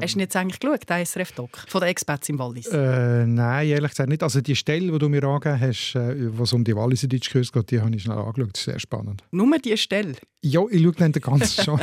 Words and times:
Hast 0.00 0.14
du 0.14 0.20
jetzt 0.20 0.36
eigentlich 0.36 0.60
geschaut, 0.60 0.88
den 0.88 1.04
SRF-Doc 1.04 1.64
von 1.68 1.80
den 1.80 1.90
Experts 1.90 2.28
im 2.28 2.38
Wallis? 2.38 2.66
Äh, 2.66 3.26
nein, 3.26 3.68
ehrlich 3.68 3.90
gesagt 3.90 4.08
nicht. 4.08 4.22
Also 4.22 4.40
die 4.40 4.56
Stelle, 4.56 4.90
die 4.90 4.98
du 4.98 5.08
mir 5.08 5.22
angegeben 5.24 5.60
hast, 5.60 5.94
äh, 5.94 6.14
was 6.38 6.52
um 6.52 6.64
die 6.64 6.74
Walliser 6.74 7.06
Deutschkurs 7.06 7.52
geht, 7.52 7.70
die 7.70 7.80
habe 7.80 7.94
ich 7.94 8.02
schnell 8.02 8.18
angeschaut. 8.18 8.50
Das 8.52 8.60
ist 8.60 8.64
sehr 8.64 8.80
spannend. 8.80 9.22
Nur 9.30 9.58
diese 9.58 9.76
Stelle? 9.76 10.14
Ja, 10.42 10.62
ich 10.70 10.82
schaue 10.82 10.92
dann 10.92 11.12
den 11.12 11.22
ganzen 11.22 11.64
schon. 11.64 11.80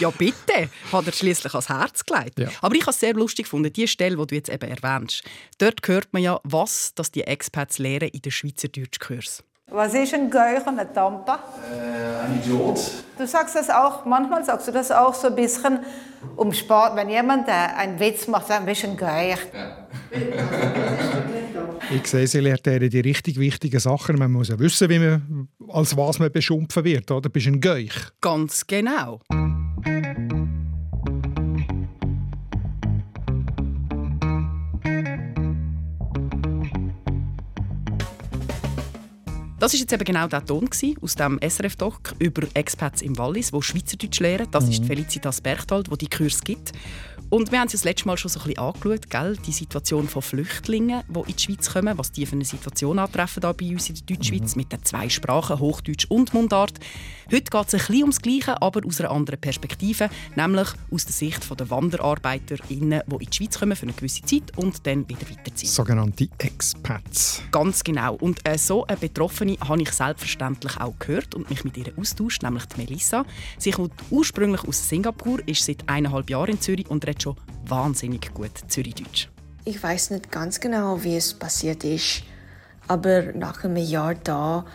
ja, 0.00 0.10
bitte. 0.10 0.68
Hat 0.92 1.06
er 1.06 1.12
schließlich 1.12 1.52
ans 1.54 1.68
Herz 1.68 2.04
gelegt. 2.04 2.38
Ja. 2.38 2.50
Aber 2.60 2.74
ich 2.74 2.82
habe 2.82 2.90
es 2.90 3.00
sehr 3.00 3.14
lustig 3.14 3.44
gefunden, 3.44 3.72
die 3.72 3.88
Stelle, 3.88 4.16
die 4.16 4.26
du 4.26 4.34
jetzt 4.34 4.50
eben 4.50 4.68
erwähnst. 4.68 5.22
Dort 5.58 5.86
hört 5.86 6.12
man 6.12 6.22
ja, 6.22 6.40
was 6.44 6.94
dass 6.94 7.10
die 7.10 7.22
Experts 7.22 7.78
lehren 7.78 8.08
in 8.08 8.20
den 8.20 8.32
Schweizer 8.32 8.68
Deutschkurs. 8.68 9.44
Was 9.74 9.94
ist 9.94 10.12
ein 10.12 10.30
Geuch 10.30 10.66
und 10.66 10.78
eine 10.78 10.92
Tampa? 10.92 11.38
Äh, 11.66 12.26
ein 12.26 12.38
Idiot. 12.38 12.78
Du 13.16 13.26
sagst 13.26 13.54
das 13.54 13.70
auch, 13.70 14.04
manchmal 14.04 14.44
sagst 14.44 14.68
du 14.68 14.72
das 14.72 14.90
auch 14.90 15.14
so 15.14 15.28
ein 15.28 15.34
bisschen 15.34 15.78
um 16.36 16.52
Sport. 16.52 16.94
Wenn 16.94 17.08
jemand 17.08 17.48
äh, 17.48 17.52
einen 17.52 17.98
Witz 17.98 18.28
macht, 18.28 18.48
sagt 18.48 18.60
ein 18.60 18.66
bisschen 18.66 18.98
Geuch. 18.98 19.38
Ja. 19.54 19.88
ich 21.90 22.06
sehe, 22.06 22.26
sie 22.26 22.40
lehrt 22.40 22.66
die 22.66 23.00
richtig 23.00 23.38
wichtigen 23.40 23.80
Sachen. 23.80 24.18
Man 24.18 24.32
muss 24.32 24.48
ja 24.48 24.58
wissen, 24.58 24.90
wie 24.90 24.98
man, 24.98 25.48
als 25.68 25.96
was 25.96 26.18
man 26.18 26.30
beschimpfen 26.30 26.84
wird. 26.84 27.10
Oder? 27.10 27.30
Bist 27.30 27.46
du 27.46 27.52
ein 27.52 27.60
Geuch? 27.62 27.94
Ganz 28.20 28.66
genau. 28.66 29.20
Das 39.62 39.74
war 39.74 39.78
jetzt 39.78 39.92
eben 39.92 40.02
genau 40.02 40.26
der 40.26 40.44
Ton 40.44 40.68
aus 41.00 41.14
dem 41.14 41.38
SRF-Doc 41.40 42.16
über 42.18 42.48
Expats 42.54 43.00
im 43.00 43.16
Wallis, 43.16 43.52
die 43.52 43.62
Schweizerdeutsch 43.62 44.18
lehren. 44.18 44.48
Das 44.50 44.64
mhm. 44.64 44.72
ist 44.72 44.84
Felicitas 44.84 45.40
Berchtold, 45.40 45.88
die 45.88 45.98
die 45.98 46.08
Kurs 46.08 46.40
gibt. 46.40 46.72
Und 47.32 47.50
wir 47.50 47.60
haben 47.60 47.66
es 47.66 47.72
das 47.72 47.84
letzte 47.84 48.06
Mal 48.08 48.18
schon 48.18 48.30
so 48.30 48.40
ein 48.40 48.48
bisschen 48.48 48.62
angeschaut, 48.62 49.08
gell? 49.08 49.38
die 49.46 49.52
Situation 49.52 50.06
von 50.06 50.20
Flüchtlingen, 50.20 51.02
die 51.08 51.30
in 51.30 51.34
die 51.34 51.42
Schweiz 51.42 51.72
kommen, 51.72 51.96
was 51.96 52.12
die 52.12 52.26
für 52.26 52.34
eine 52.34 52.44
Situation 52.44 52.98
antreffen 52.98 53.40
da 53.40 53.54
bei 53.54 53.70
uns 53.70 53.88
in 53.88 53.94
der 53.94 54.04
Deutschschweiz 54.04 54.54
mhm. 54.54 54.60
mit 54.60 54.72
den 54.72 54.84
zwei 54.84 55.08
Sprachen, 55.08 55.58
Hochdeutsch 55.58 56.04
und 56.10 56.34
Mundart. 56.34 56.78
Heute 57.32 57.44
geht 57.44 57.68
es 57.68 57.74
ein 57.74 57.78
bisschen 57.78 58.02
ums 58.02 58.20
Gleiche, 58.20 58.60
aber 58.60 58.86
aus 58.86 59.00
einer 59.00 59.12
anderen 59.12 59.40
Perspektive, 59.40 60.10
nämlich 60.36 60.68
aus 60.90 61.06
der 61.06 61.14
Sicht 61.14 61.58
der 61.58 61.70
WanderarbeiterInnen, 61.70 63.00
die 63.06 63.14
in 63.14 63.30
die 63.30 63.34
Schweiz 63.34 63.58
kommen 63.58 63.76
für 63.76 63.84
eine 63.84 63.94
gewisse 63.94 64.20
Zeit 64.20 64.54
und 64.56 64.86
dann 64.86 65.08
wieder 65.08 65.22
weiterziehen. 65.30 65.70
Sogenannte 65.70 66.28
Expats. 66.36 67.40
Ganz 67.50 67.82
genau. 67.82 68.14
Und 68.16 68.46
äh, 68.46 68.58
so 68.58 68.86
eine 68.86 68.98
Betroffene 68.98 69.56
habe 69.66 69.80
ich 69.80 69.92
selbstverständlich 69.92 70.78
auch 70.78 70.98
gehört 70.98 71.34
und 71.34 71.48
mich 71.48 71.64
mit 71.64 71.78
ihr 71.78 71.94
austauscht, 71.96 72.42
nämlich 72.42 72.66
die 72.66 72.82
Melissa. 72.82 73.24
Sie 73.56 73.70
kommt 73.70 73.94
ursprünglich 74.10 74.64
aus 74.64 74.86
Singapur, 74.86 75.40
ist 75.48 75.64
seit 75.64 75.88
eineinhalb 75.88 76.28
Jahren 76.28 76.50
in 76.50 76.60
Zürich 76.60 76.90
und 76.90 77.06
redet 77.06 77.21
schon 77.22 77.36
wahnsinnig 77.66 78.32
gut 78.34 78.50
Zürichdeutsch. 78.68 79.28
Ich 79.64 79.82
weiß 79.82 80.10
nicht 80.10 80.30
ganz 80.30 80.60
genau, 80.60 81.02
wie 81.04 81.16
es 81.16 81.34
passiert 81.34 81.84
ist, 81.84 82.24
aber 82.88 83.32
nach 83.32 83.64
einem 83.64 83.76
Jahr 83.76 84.14
da 84.14 84.66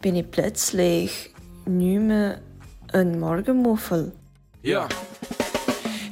bin 0.00 0.14
ich 0.14 0.30
plötzlich 0.30 1.34
nicht 1.64 2.00
mehr 2.00 2.40
ein 2.92 3.18
Morgenmuffel. 3.18 4.12
Ja. 4.62 4.88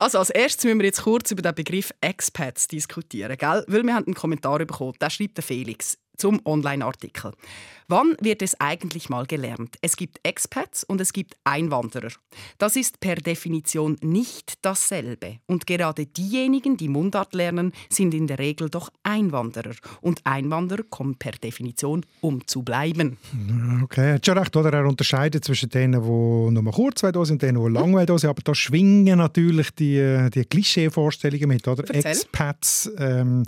Also 0.00 0.18
als 0.18 0.30
erstes 0.30 0.64
müssen 0.64 0.78
wir 0.78 0.86
jetzt 0.86 1.02
kurz 1.02 1.30
über 1.30 1.42
den 1.42 1.54
Begriff 1.54 1.92
Expats 2.00 2.66
diskutieren, 2.66 3.36
gell? 3.36 3.64
weil 3.68 3.82
wir 3.82 3.94
haben 3.94 4.06
einen 4.06 4.14
Kommentar 4.14 4.58
bekommen. 4.58 4.94
Da 4.98 5.10
schreibt 5.10 5.36
der 5.36 5.44
Felix 5.44 5.98
zum 6.16 6.40
Online-Artikel. 6.46 7.32
Wann 7.90 8.14
wird 8.20 8.40
es 8.40 8.54
eigentlich 8.60 9.08
mal 9.08 9.26
gelernt? 9.26 9.74
Es 9.82 9.96
gibt 9.96 10.20
Expats 10.22 10.84
und 10.84 11.00
es 11.00 11.12
gibt 11.12 11.34
Einwanderer. 11.42 12.10
Das 12.56 12.76
ist 12.76 13.00
per 13.00 13.16
Definition 13.16 13.96
nicht 14.00 14.52
dasselbe. 14.62 15.38
Und 15.46 15.66
gerade 15.66 16.06
diejenigen, 16.06 16.76
die 16.76 16.86
Mundart 16.86 17.34
lernen, 17.34 17.72
sind 17.88 18.14
in 18.14 18.28
der 18.28 18.38
Regel 18.38 18.70
doch 18.70 18.90
Einwanderer. 19.02 19.72
Und 20.02 20.20
Einwanderer 20.22 20.84
kommen 20.88 21.16
per 21.16 21.32
Definition, 21.32 22.06
um 22.20 22.46
zu 22.46 22.62
bleiben. 22.62 23.16
Okay, 23.82 24.10
er 24.10 24.14
hat 24.14 24.26
schon 24.26 24.38
recht, 24.38 24.56
oder? 24.56 24.72
Er 24.72 24.86
unterscheidet 24.86 25.44
zwischen 25.44 25.70
denen, 25.70 26.00
die 26.00 26.60
nur 26.60 26.72
kurz 26.72 27.00
da 27.00 27.24
sind 27.24 27.32
und 27.32 27.42
denen, 27.42 27.64
die 27.64 27.72
lang 27.72 28.06
da 28.06 28.16
sind. 28.16 28.30
Aber 28.30 28.42
da 28.42 28.54
schwingen 28.54 29.18
natürlich 29.18 29.72
die, 29.72 30.28
die 30.32 30.44
Klischee-Vorstellungen 30.44 31.48
mit, 31.48 31.66
oder? 31.66 31.82
Erzähl. 31.92 32.12
Expats 32.12 32.88
ähm, 32.98 33.42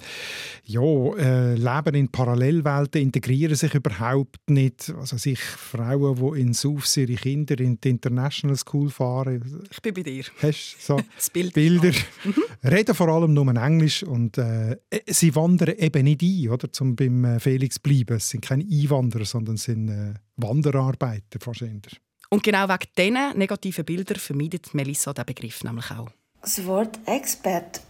ja, 0.64 0.82
äh, 0.82 1.54
leben 1.54 1.94
in 1.94 2.08
Parallelwelten, 2.08 3.00
integrieren 3.00 3.54
sich 3.54 3.72
überhaupt 3.72 4.31
überhaupt 4.32 4.50
nicht, 4.50 4.92
also 4.98 5.16
sich 5.16 5.40
Frauen, 5.40 6.16
die 6.16 6.40
in 6.40 6.52
Suf 6.52 6.96
ihre 6.96 7.14
Kinder 7.14 7.58
in 7.60 7.80
die 7.80 7.90
International 7.90 8.56
School 8.56 8.90
fahren. 8.90 9.62
Ich 9.70 9.80
bin 9.80 9.94
bei 9.94 10.02
dir. 10.02 10.24
Hast 10.40 10.76
so 10.80 11.00
das 11.16 11.30
Bild. 11.30 11.54
Bilder. 11.54 11.92
Mhm. 12.24 12.34
Reden 12.64 12.94
vor 12.94 13.08
allem 13.08 13.34
nur 13.34 13.54
Englisch 13.54 14.02
und 14.02 14.38
äh, 14.38 14.78
sie 15.06 15.34
wandern 15.34 15.74
eben 15.76 16.04
nicht 16.04 16.22
ein, 16.22 16.48
oder, 16.50 16.68
um 16.80 16.96
beim 16.96 17.24
äh, 17.24 17.40
Felix 17.40 17.76
zu 17.76 17.82
bleiben. 17.82 18.16
Es 18.16 18.30
sind 18.30 18.42
keine 18.42 18.64
Einwanderer, 18.64 19.24
sondern 19.24 19.56
es 19.56 19.64
sind 19.64 19.88
äh, 19.88 20.14
Wanderarbeiter 20.36 21.38
wahrscheinlich. 21.44 22.00
Und 22.30 22.42
genau 22.42 22.66
wegen 22.68 22.88
diesen 22.96 23.38
negativen 23.38 23.84
Bildern 23.84 24.18
vermeidet 24.18 24.72
Melissa 24.74 25.12
den 25.12 25.26
Begriff 25.26 25.62
nämlich 25.64 25.90
auch. 25.90 26.10
Das 26.40 26.64
Wort 26.66 26.98
Expert 27.06 27.82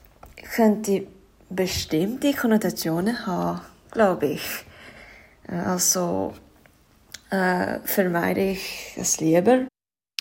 könnte 0.55 1.07
bestimmte 1.49 2.33
Konnotationen 2.33 3.27
haben, 3.27 3.61
glaube 3.93 4.27
ich. 4.27 4.43
Also 5.47 6.35
äh, 7.31 7.79
vermeide 7.85 8.53
ich 8.53 8.95
es 8.97 9.21
lieber. 9.21 9.67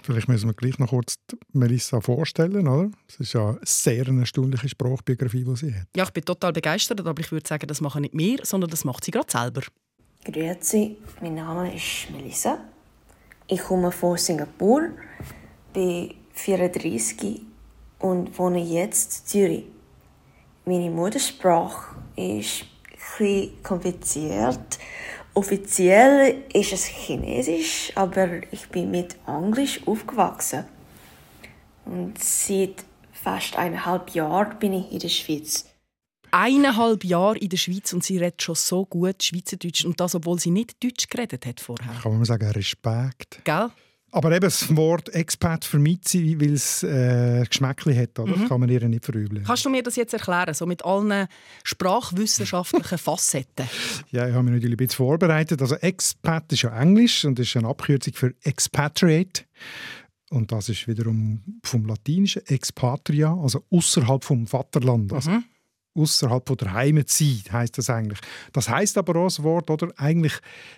Vielleicht 0.04 0.28
müssen 0.28 0.50
wir 0.50 0.54
gleich 0.56 0.80
noch 0.80 0.90
kurz 0.90 1.16
Melissa 1.54 2.02
vorstellen, 2.02 2.68
oder? 2.68 2.90
Es 3.08 3.20
ist 3.20 3.34
ja 3.34 3.50
eine 3.50 3.60
sehr 3.64 4.08
erstaunliche 4.08 4.68
Sprachbiografie, 4.68 5.44
die 5.44 5.56
sie 5.56 5.76
hat. 5.76 5.88
Ja, 5.96 6.06
ich 6.06 6.12
bin 6.12 6.26
total 6.26 6.54
begeistert, 6.54 7.06
aber 7.06 7.20
ich 7.20 7.32
würde 7.32 7.48
sagen, 7.48 7.68
das 7.68 7.82
machen 7.82 8.02
nicht 8.02 8.18
wir, 8.18 8.40
sondern 8.44 8.72
das 8.72 8.84
macht 8.84 9.06
sie 9.06 9.12
gerade 9.12 9.32
selber. 9.32 9.62
Grüezi, 10.24 10.98
mein 11.22 11.36
Name 11.36 11.76
ist 11.76 12.10
Melissa. 12.12 12.60
Ich 13.48 13.62
komme 13.62 13.92
von 13.92 14.18
Singapur, 14.18 14.90
bin 15.74 16.16
34 16.34 17.42
und 18.00 18.38
wohne 18.40 18.64
jetzt 18.64 19.20
in 19.20 19.26
Zürich. 19.28 19.66
Meine 20.66 20.90
Muttersprache 20.90 21.96
ist 22.16 22.66
ein 23.20 23.50
kompliziert 23.64 24.80
Offiziell 25.34 26.44
ist 26.54 26.74
es 26.74 26.86
Chinesisch, 26.86 27.94
aber 27.96 28.42
ich 28.52 28.68
bin 28.68 28.92
mit 28.92 29.16
Englisch 29.26 29.80
aufgewachsen. 29.88 30.66
Und 31.86 32.22
seit 32.22 32.84
fast 33.14 33.56
eineinhalb 33.56 34.10
Jahren 34.10 34.60
bin 34.60 34.74
ich 34.74 34.92
in 34.92 35.00
der 35.00 35.08
Schweiz. 35.08 35.68
Eineinhalb 36.32 37.06
Jahre 37.06 37.38
in 37.38 37.50
der 37.50 37.58
Schweiz 37.58 37.94
und 37.94 38.04
sie 38.04 38.18
redet 38.18 38.42
schon 38.42 38.56
so 38.56 38.86
gut 38.86 39.24
Schweizerdeutsch. 39.24 39.86
Und 39.86 40.00
das, 40.00 40.16
obwohl 40.16 40.40
sie 40.40 40.52
nicht 40.52 40.84
Deutsch 40.84 41.08
geredet 41.08 41.46
hat 41.46 41.62
vorher. 41.62 41.94
Kann 42.02 42.14
man 42.14 42.26
sagen, 42.26 42.50
Respekt. 42.52 43.42
Gell? 43.46 43.70
Aber 44.14 44.32
eben 44.32 44.42
das 44.42 44.76
Wort 44.76 45.10
Expat 45.10 45.64
vermeidet 45.64 46.08
sie, 46.08 46.40
weil 46.40 46.54
es 46.54 46.84
äh, 46.84 47.46
Geschmäckchen 47.48 47.98
hat. 47.98 48.20
Oder? 48.20 48.36
Mhm. 48.36 48.40
Das 48.42 48.50
kann 48.50 48.60
man 48.60 48.70
ihr 48.70 48.88
nicht 48.88 49.06
verübeln. 49.06 49.44
Kannst 49.46 49.64
du 49.64 49.70
mir 49.70 49.82
das 49.82 49.96
jetzt 49.96 50.14
erklären, 50.14 50.54
so 50.54 50.66
mit 50.66 50.84
allen 50.84 51.28
sprachwissenschaftlichen 51.64 52.98
Facetten? 52.98 53.68
ja, 54.12 54.28
ich 54.28 54.34
habe 54.34 54.44
mich 54.44 54.54
natürlich 54.54 54.74
ein 54.74 54.78
bisschen 54.78 54.98
vorbereitet. 54.98 55.62
Also 55.62 55.76
Expat 55.76 56.52
ist 56.52 56.64
ja 56.64 56.78
Englisch 56.78 57.24
und 57.24 57.40
ist 57.40 57.56
eine 57.56 57.70
Abkürzung 57.70 58.14
für 58.14 58.34
Expatriate. 58.44 59.44
Und 60.30 60.52
das 60.52 60.70
ist 60.70 60.88
wiederum 60.88 61.42
vom 61.64 61.86
Latinischen 61.86 62.46
Expatria, 62.48 63.34
also 63.34 63.64
außerhalb 63.70 64.24
vom 64.24 64.46
Vaterland. 64.46 65.14
Also 65.14 65.32
mhm 65.32 65.44
außerhalb 65.94 66.58
der 66.58 66.74
Heimat 66.74 67.10
sein, 67.10 67.42
heißt 67.52 67.78
das 67.78 67.90
eigentlich. 67.90 68.20
Das 68.54 68.70
heißt 68.70 68.98
aber 68.98 69.16
auch 69.18 69.26
das 69.26 69.44
Wort, 69.44 69.70
oder? 69.70 69.88
Eigentlich 69.98 70.34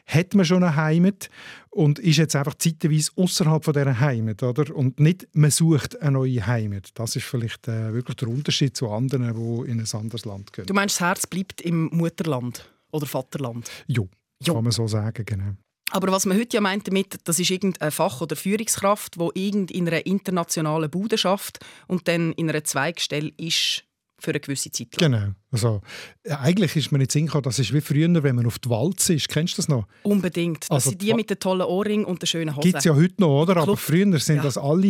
hat 0.06 0.34
man 0.34 0.46
schon 0.46 0.64
eine 0.64 0.76
Heimat 0.76 1.30
und 1.70 2.00
ist 2.00 2.18
jetzt 2.18 2.36
einfach 2.36 2.56
zeitweise 2.56 3.12
außerhalb 3.16 3.64
von 3.64 3.74
dieser 3.74 4.00
Heimat, 4.00 4.44
oder? 4.44 4.76
Und 4.76 5.00
nicht 5.00 5.28
man 5.34 5.52
sucht 5.52 6.02
eine 6.02 6.12
neue 6.12 6.46
Heimat. 6.46 6.90
Das 6.96 7.16
ist 7.16 7.26
vielleicht 7.26 7.68
äh, 7.68 7.94
wirklich 7.94 8.18
der 8.18 8.28
Unterschied 8.28 8.76
zu 8.76 8.90
anderen, 8.90 9.34
die 9.34 9.72
in 9.72 9.80
ein 9.80 9.88
anderes 9.94 10.26
Land 10.26 10.54
gehen. 10.54 10.66
Du 10.66 10.74
meinst, 10.74 10.96
das 10.96 11.08
Herz 11.08 11.28
bleibt 11.28 11.62
im 11.62 11.90
Mutterland 11.92 12.70
oder 12.92 13.06
Vaterland? 13.06 13.70
Ja, 13.88 14.04
jo. 14.44 14.54
kann 14.54 14.64
man 14.64 14.72
so 14.72 14.88
sagen, 14.88 15.24
genau. 15.26 15.54
Aber 15.92 16.12
was 16.12 16.26
man 16.26 16.40
heute 16.40 16.58
ja 16.58 16.62
meint 16.62 16.88
damit, 16.88 17.20
das 17.26 17.38
ist 17.38 17.52
irgendeine 17.52 17.92
Fach- 17.92 18.22
oder 18.22 18.36
Führungskraft, 18.36 19.16
die 19.16 19.50
in 19.50 19.88
einer 19.88 20.04
internationalen 20.08 20.90
Bude 20.90 21.20
schafft 21.20 21.60
und 21.88 22.08
dann 22.08 22.32
in 22.34 22.50
einer 22.50 22.64
Zweigstelle 22.64 23.32
ist 23.38 23.84
für 24.24 24.32
eine 24.32 24.40
gewisse 24.40 24.72
Zeit 24.72 25.00
lang. 25.02 25.12
Genau. 25.12 25.28
Also, 25.52 25.82
eigentlich 26.28 26.76
ist 26.76 26.92
man 26.92 27.00
nicht 27.00 27.12
sicher, 27.12 27.42
das 27.42 27.60
ist 27.60 27.74
wie 27.74 27.82
früher, 27.82 28.24
wenn 28.24 28.36
man 28.36 28.46
auf 28.48 28.58
die 28.58 28.70
Walze 28.70 29.14
ist. 29.16 29.28
Kennst 29.30 29.54
du 29.54 29.58
das 29.58 29.68
noch? 29.68 29.86
Unbedingt. 30.04 30.64
Das 30.64 30.72
Also 30.72 30.90
sind 30.92 31.02
die 31.02 31.08
die- 31.08 31.14
mit 31.14 31.30
den 31.30 31.38
tollen 31.40 31.62
Ohrringen 31.68 32.06
und 32.06 32.22
den 32.22 32.28
schönen 32.28 32.56
Hosen. 32.56 32.62
Gibt 32.64 32.80
es 32.80 32.86
ja 32.86 32.96
heute 32.96 33.16
noch, 33.20 33.42
oder? 33.44 33.58
Aber 33.58 33.78
früher 33.78 34.18
sind 34.20 34.38
Ja. 34.38 34.44
das 34.44 34.58
alle 34.58 34.88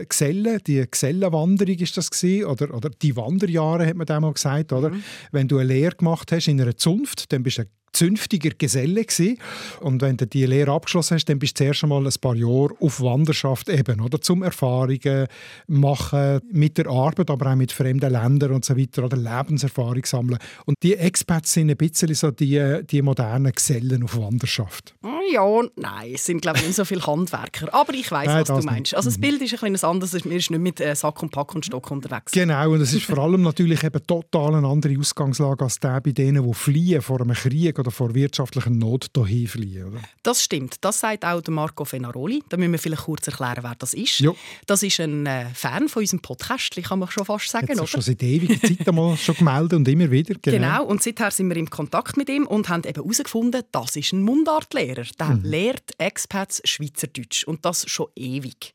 äh, 0.00 0.06
Gesellen, 0.06 0.60
die 0.66 0.84
Gesellenwanderung 0.90 1.74
ist 1.76 1.96
das 1.96 2.10
gewesen, 2.10 2.46
oder, 2.46 2.74
oder 2.74 2.90
die 2.90 3.14
Wanderjahre, 3.14 3.86
hat 3.86 3.96
man 3.96 4.06
dem 4.06 4.22
mal 4.22 4.32
gesagt, 4.32 4.72
oder? 4.72 4.90
Mhm. 4.90 5.04
Wenn 5.30 5.46
du 5.48 5.58
eine 5.58 5.68
Lehre 5.68 5.94
gemacht 5.94 6.32
hast 6.32 6.48
in 6.48 6.60
einer 6.60 6.76
Zunft, 6.76 7.32
dann 7.32 7.42
bist 7.42 7.58
du 7.58 7.62
ein 7.62 7.68
zünftiger 7.92 8.50
Geselle 8.56 9.04
gewesen. 9.04 9.38
Und 9.80 10.02
wenn 10.02 10.16
du 10.16 10.26
die 10.26 10.46
Lehre 10.46 10.72
abgeschlossen 10.72 11.14
hast, 11.16 11.26
dann 11.26 11.38
bist 11.38 11.58
du 11.58 11.64
zuerst 11.64 11.82
einmal 11.84 12.06
ein 12.06 12.12
paar 12.20 12.34
Jahre 12.34 12.70
auf 12.80 13.00
Wanderschaft 13.00 13.68
eben, 13.68 14.00
oder? 14.00 14.20
Zum 14.20 14.42
Erfahrungen 14.42 15.26
machen 15.66 16.40
mit 16.52 16.78
der 16.78 16.86
Arbeit, 16.88 17.30
aber 17.30 17.50
auch 17.52 17.56
mit 17.56 17.72
fremden 17.72 18.10
Ländern 18.12 18.52
und 18.52 18.64
so 18.64 18.76
weiter, 18.76 19.04
oder 19.04 19.16
Lebenserfahrung 19.16 20.04
sammeln. 20.04 20.38
Und 20.66 20.76
die 20.82 20.96
Expats 20.96 21.52
sind 21.52 21.70
ein 21.70 21.76
bisschen 21.76 22.14
so 22.14 22.30
die, 22.30 22.80
die 22.90 23.02
modernen 23.02 23.52
Gesellen 23.52 24.02
auf 24.02 24.16
Wanderschaft. 24.18 24.94
Hm, 25.02 25.10
Ja, 25.32 25.62
nein, 25.76 26.12
es 26.14 26.24
sind 26.26 26.42
glaube 26.42 26.58
ich 26.58 26.66
nicht 26.66 26.76
so 26.76 26.84
viele 26.84 27.06
Handwerker. 27.06 27.72
Aber 27.74 27.92
ich 27.94 28.10
weiß, 28.10 28.28
was 28.28 28.48
du 28.48 28.54
meinst. 28.66 28.68
nicht. 28.92 28.96
Also 28.96 29.10
das 29.10 29.18
Bild 29.20 29.40
ist 29.42 29.62
ein 29.62 29.72
bisschen 29.72 29.88
anderes. 29.88 30.12
Wir 30.12 30.20
sind 30.20 30.50
nicht 30.50 30.58
mit 30.60 30.80
äh, 30.80 30.94
Sack 30.94 31.22
und 31.22 31.30
Pack 31.30 31.54
und 31.54 31.64
Stock 31.66 31.90
unterwegs. 31.90 32.32
Genau, 32.32 32.70
und 32.72 32.80
es 32.80 32.92
ist 32.92 33.04
vor 33.04 33.18
allem 33.18 33.42
natürlich 33.42 33.82
eben 33.84 34.04
total 34.06 34.54
eine 34.56 34.66
andere 34.66 34.98
Ausgangslage 34.98 35.64
als 35.64 35.78
der 35.78 36.00
bei 36.00 36.12
denen, 36.12 36.46
die 36.46 36.54
fliehen 36.54 37.02
vor 37.02 37.20
einem 37.20 37.34
Krieg 37.34 37.78
oder 37.80 37.90
vor 37.90 38.14
wirtschaftlicher 38.14 38.70
Not 38.70 39.10
hierhin 39.14 39.48
fliehen. 39.48 39.86
Oder? 39.88 40.00
Das 40.22 40.42
stimmt. 40.42 40.76
Das 40.82 41.00
sagt 41.00 41.24
auch 41.24 41.42
Marco 41.48 41.84
Fenaroli. 41.84 42.42
Da 42.48 42.56
müssen 42.56 42.72
wir 42.72 42.78
vielleicht 42.78 43.02
kurz 43.02 43.26
erklären, 43.26 43.58
wer 43.62 43.74
das 43.78 43.94
ist. 43.94 44.20
Ja. 44.20 44.32
Das 44.66 44.82
ist 44.82 45.00
ein 45.00 45.26
äh, 45.26 45.46
Fan 45.54 45.88
von 45.88 46.02
unserem 46.02 46.20
Podcast, 46.20 46.74
kann 46.82 46.98
man 46.98 47.10
schon 47.10 47.24
fast 47.24 47.48
sagen, 47.48 47.76
du 47.76 47.86
schon 47.86 48.00
seit 48.00 48.22
ewiger 48.22 48.60
Zeit 48.60 48.86
einmal 48.86 49.16
schon 49.16 49.34
gemeldet 49.34 49.72
und 49.74 49.88
immer 49.88 50.10
wieder. 50.10 50.34
Genau, 50.42 50.84
und 50.84 51.02
seither 51.02 51.30
sind 51.30 51.48
wir 51.48 51.56
im 51.56 51.70
Kontakt 51.70 52.16
mit 52.16 52.28
ihm 52.28 52.46
und 52.46 52.68
haben 52.68 52.84
eben 52.84 53.02
herausgefunden, 53.02 53.62
das 53.72 53.96
ist 53.96 54.12
ein 54.12 54.22
Mundartlehrer. 54.22 55.04
Der 55.18 55.30
Mhm. 55.30 55.44
lehrt 55.44 55.90
Expats 55.98 56.60
Schweizerdeutsch 56.64 57.44
und 57.44 57.64
das 57.64 57.88
schon 57.88 58.08
ewig. 58.16 58.74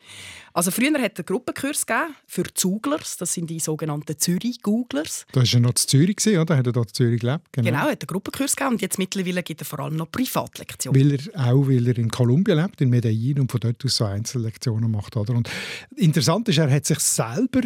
Also 0.56 0.72
früher 0.72 0.88
hat 1.02 1.20
er 1.20 1.20
einen 1.20 1.26
Gruppenkurs 1.26 1.86
gegeben 1.86 2.16
für 2.28 2.46
Zuglers, 2.54 3.18
das 3.18 3.34
sind 3.34 3.50
die 3.50 3.60
sogenannten 3.60 4.18
Zürich-Googlers. 4.18 5.26
Da 5.34 5.42
war 5.42 5.48
er 5.54 5.60
noch 5.60 5.72
in 5.72 5.76
Zürich, 5.76 6.40
oder? 6.40 6.56
Hat 6.56 6.66
er 6.66 6.72
dort 6.72 6.92
in 6.92 6.94
Zürich 6.94 7.20
gelebt? 7.20 7.44
Genau, 7.52 7.72
er 7.72 7.82
hat 7.82 7.90
einen 7.90 8.08
Gruppenkurs 8.08 8.56
gegeben 8.56 8.76
und 8.76 8.82
jetzt 8.82 8.98
mittlerweile 8.98 9.44
gibt 9.44 9.62
er 9.62 9.66
vor 9.66 9.82
allem 9.82 9.98
noch 9.98 10.10
Privatlektionen. 10.10 10.98
Weil 10.98 11.20
er, 11.20 11.52
auch 11.52 11.68
weil 11.68 11.86
er 11.86 11.98
in 11.98 12.10
Kolumbien 12.10 12.58
lebt, 12.58 12.80
in 12.80 12.90
Medellin, 12.90 13.42
und 13.42 13.52
von 13.52 13.60
dort 13.60 13.84
aus 13.84 13.98
so 13.98 14.06
Einzellektionen 14.06 14.90
macht. 14.90 15.18
Oder? 15.18 15.34
Und 15.34 15.50
interessant 15.98 16.48
ist, 16.48 16.58
er 16.58 16.72
hat 16.72 16.86
sich 16.86 17.00
selber 17.00 17.64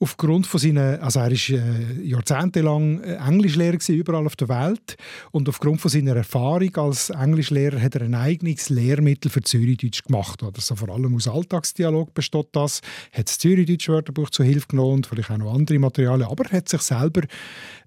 aufgrund 0.00 0.48
von 0.48 0.58
seinen, 0.58 0.98
also 0.98 1.20
er 1.20 1.30
ist 1.30 1.48
äh, 1.48 1.60
jahrzehntelang 2.02 3.04
äh, 3.04 3.18
Englischlehrer 3.24 3.76
gewesen, 3.76 3.94
überall 3.94 4.26
auf 4.26 4.34
der 4.34 4.48
Welt 4.48 4.96
und 5.30 5.48
aufgrund 5.48 5.80
von 5.80 5.92
seiner 5.92 6.16
Erfahrung 6.16 6.74
als 6.74 7.10
Englischlehrer 7.10 7.80
hat 7.80 7.94
er 7.94 8.02
ein 8.02 8.16
eigenes 8.16 8.68
Lehrmittel 8.68 9.30
für 9.30 9.42
Zürichdeutsch 9.42 10.02
gemacht. 10.02 10.42
Oder? 10.42 10.60
So 10.60 10.74
vor 10.74 10.88
allem 10.88 11.14
aus 11.14 11.28
Alltagsdialog 11.28 12.12
besteht 12.12 12.31
das, 12.52 12.80
hat 13.12 13.28
das 13.28 13.38
Zürichdeutsch-Wörterbuch 13.38 14.30
zur 14.30 14.44
Hilfe 14.44 14.68
genommen 14.68 14.94
und 14.94 15.06
vielleicht 15.06 15.30
auch 15.30 15.38
noch 15.38 15.54
andere 15.54 15.78
Materialien, 15.78 16.28
aber 16.28 16.44
er 16.46 16.58
hat 16.58 16.68
sich 16.68 16.82
selber 16.82 17.22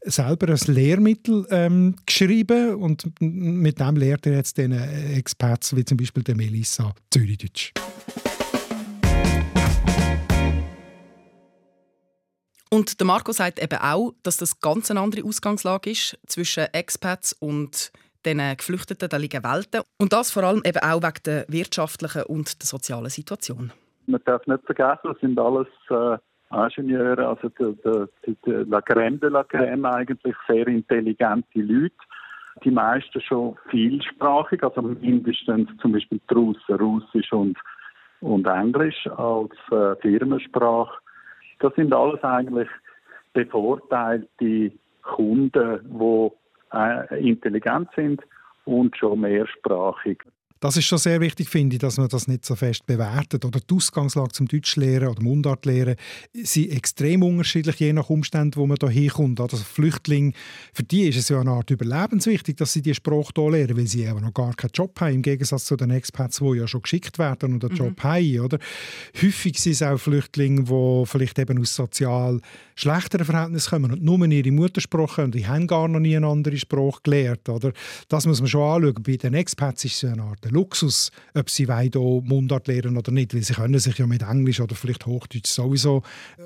selber 0.05 0.49
ein 0.49 0.73
Lehrmittel 0.73 1.47
ähm, 1.49 1.95
geschrieben 2.05 2.75
und 2.75 3.11
mit 3.19 3.79
dem 3.79 3.95
lehrt 3.95 4.25
er 4.27 4.33
jetzt 4.33 4.57
den 4.57 4.71
äh, 4.71 5.17
Expats 5.17 5.75
wie 5.75 5.83
zum 5.83 5.97
Beispiel 5.97 6.23
der 6.23 6.35
Melissa 6.35 6.93
Zürichdeutsch. 7.11 7.73
Und 12.69 12.99
der 12.99 13.07
Marco 13.07 13.31
sagt 13.31 13.59
eben 13.61 13.79
auch, 13.79 14.13
dass 14.23 14.37
das 14.37 14.59
ganz 14.59 14.91
eine 14.91 14.99
andere 14.99 15.23
Ausgangslage 15.23 15.91
ist 15.91 16.17
zwischen 16.27 16.65
Expats 16.73 17.33
und 17.33 17.91
den 18.25 18.57
Geflüchteten, 18.57 19.07
da 19.07 19.17
liegen 19.17 19.43
Welten. 19.43 19.81
Und 19.97 20.11
das 20.11 20.31
vor 20.31 20.43
allem 20.43 20.61
eben 20.65 20.79
auch 20.79 21.01
wegen 21.01 21.23
der 21.25 21.45
wirtschaftlichen 21.47 22.23
und 22.23 22.61
der 22.61 22.67
sozialen 22.67 23.09
Situation. 23.09 23.71
Man 24.07 24.21
darf 24.25 24.45
nicht 24.47 24.63
vergessen, 24.65 24.99
das 25.03 25.19
sind 25.19 25.39
alles 25.39 25.67
äh, 25.89 26.17
Ingenieure, 26.51 27.27
also 27.27 27.49
der, 27.49 27.73
der, 27.83 28.07
der 28.45 28.65
La 28.65 28.79
Crème 28.79 29.19
de 29.19 29.29
la 29.29 29.41
Crème 29.41 29.85
eigentlich 29.85 30.35
sehr 30.47 30.67
intelligente 30.67 31.59
Leute. 31.61 31.95
Die 32.63 32.71
meisten 32.71 33.19
schon 33.21 33.57
vielsprachig, 33.69 34.63
also 34.63 34.81
mindestens 34.81 35.69
zum 35.81 35.91
Beispiel 35.91 36.21
die 36.29 36.33
Russen, 36.33 36.75
Russisch 36.75 37.33
und, 37.33 37.57
und 38.21 38.47
Englisch 38.47 39.07
als 39.17 39.51
äh, 39.71 39.95
Firmensprache. 40.01 40.97
Das 41.59 41.73
sind 41.75 41.93
alles 41.93 42.23
eigentlich 42.23 42.69
bevorteilte 43.33 44.71
Kunden, 45.01 45.79
die 45.99 46.31
äh, 46.77 47.29
intelligent 47.29 47.89
sind 47.95 48.21
und 48.65 48.95
schon 48.97 49.21
mehrsprachig. 49.21 50.23
Das 50.61 50.77
ist 50.77 50.85
schon 50.85 50.97
sehr 50.97 51.19
wichtig, 51.19 51.49
finde 51.49 51.75
ich, 51.75 51.79
dass 51.79 51.97
man 51.97 52.07
das 52.07 52.27
nicht 52.27 52.45
so 52.45 52.55
fest 52.55 52.85
bewertet. 52.85 53.43
Oder 53.43 53.59
die 53.59 53.75
Ausgangslage 53.75 54.31
zum 54.31 54.47
Deutschlehren 54.47 55.09
oder 55.09 55.21
Mundartlehren 55.21 55.95
sind 56.33 56.71
extrem 56.71 57.23
unterschiedlich, 57.23 57.75
je 57.79 57.91
nach 57.91 58.09
Umständen, 58.09 58.55
wo 58.55 58.65
man 58.65 58.77
da 58.77 58.87
hinkommt. 58.87 59.41
Also 59.41 59.57
Flüchtlinge, 59.57 60.31
für 60.73 60.83
die 60.83 61.09
ist 61.09 61.17
es 61.17 61.29
ja 61.29 61.41
eine 61.41 61.51
Art 61.51 61.69
überlebenswichtig, 61.69 62.55
dass 62.55 62.71
sie 62.71 62.81
die 62.81 62.95
Sprache 62.95 63.31
hier 63.35 63.51
lernen, 63.51 63.77
weil 63.77 63.87
sie 63.87 64.05
eben 64.05 64.21
noch 64.21 64.33
gar 64.33 64.53
keinen 64.53 64.71
Job 64.73 64.99
haben, 65.01 65.15
im 65.15 65.21
Gegensatz 65.21 65.65
zu 65.65 65.75
den 65.75 65.91
Expats, 65.91 66.37
die 66.37 66.57
ja 66.57 66.67
schon 66.67 66.81
geschickt 66.81 67.19
werden 67.19 67.53
und 67.53 67.65
einen 67.65 67.75
Job 67.75 68.01
haben. 68.01 68.39
Oder? 68.39 68.57
Häufig 69.21 69.59
sind 69.59 69.73
es 69.73 69.81
auch 69.81 69.97
Flüchtlinge, 69.97 70.63
die 70.63 71.03
vielleicht 71.05 71.37
eben 71.37 71.59
aus 71.59 71.75
sozial 71.75 72.39
schlechteren 72.75 73.25
Verhältnissen 73.25 73.69
kommen 73.69 73.91
und 73.91 74.03
nur 74.03 74.25
ihre 74.25 74.51
Muttersprache 74.51 75.15
können. 75.15 75.31
Die 75.33 75.47
haben 75.47 75.67
gar 75.67 75.87
noch 75.87 75.99
nie 75.99 76.15
eine 76.15 76.27
andere 76.27 76.57
Sprache 76.57 77.01
gelernt. 77.03 77.47
Oder? 77.49 77.73
Das 78.07 78.25
muss 78.25 78.39
man 78.39 78.47
schon 78.47 78.61
anschauen. 78.61 79.03
Bei 79.03 79.17
den 79.17 79.33
Expats 79.33 79.83
ist 79.85 80.03
es 80.03 80.09
eine 80.09 80.23
Art 80.23 80.44
Luxus, 80.51 81.11
ob 81.33 81.49
sie 81.49 81.65
hier 81.65 81.99
Mundart 81.99 82.67
lernen 82.67 82.97
oder 82.97 83.11
nicht, 83.11 83.33
weil 83.33 83.43
sie 83.43 83.53
können 83.53 83.79
sich 83.79 83.97
ja 83.97 84.07
mit 84.07 84.21
Englisch 84.21 84.59
oder 84.59 84.75
vielleicht 84.75 85.05
Hochdeutsch 85.05 85.47
sowieso 85.47 86.03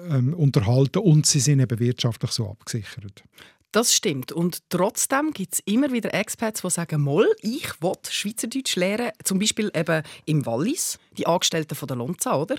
ähm, 0.10 0.34
unterhalten 0.34 1.00
und 1.00 1.26
sie 1.26 1.40
sind 1.40 1.60
eben 1.60 1.80
wirtschaftlich 1.80 2.32
so 2.32 2.50
abgesichert. 2.50 3.24
Das 3.72 3.94
stimmt. 3.94 4.32
Und 4.32 4.68
trotzdem 4.70 5.32
gibt 5.32 5.54
es 5.54 5.60
immer 5.60 5.92
wieder 5.92 6.12
Expats, 6.14 6.62
die 6.62 6.70
sagen, 6.72 7.02
«Moll, 7.02 7.28
ich 7.42 7.70
will 7.82 7.94
Schweizerdeutsch 8.10 8.76
lernen.» 8.76 9.12
Zum 9.24 9.38
Beispiel 9.38 9.72
eben 9.76 10.02
im 10.26 10.46
Wallis, 10.48 10.98
die 11.18 11.28
Angestellten 11.28 11.76
von 11.76 11.88
der 11.88 11.98
Lonza, 11.98 12.36
oder? 12.36 12.56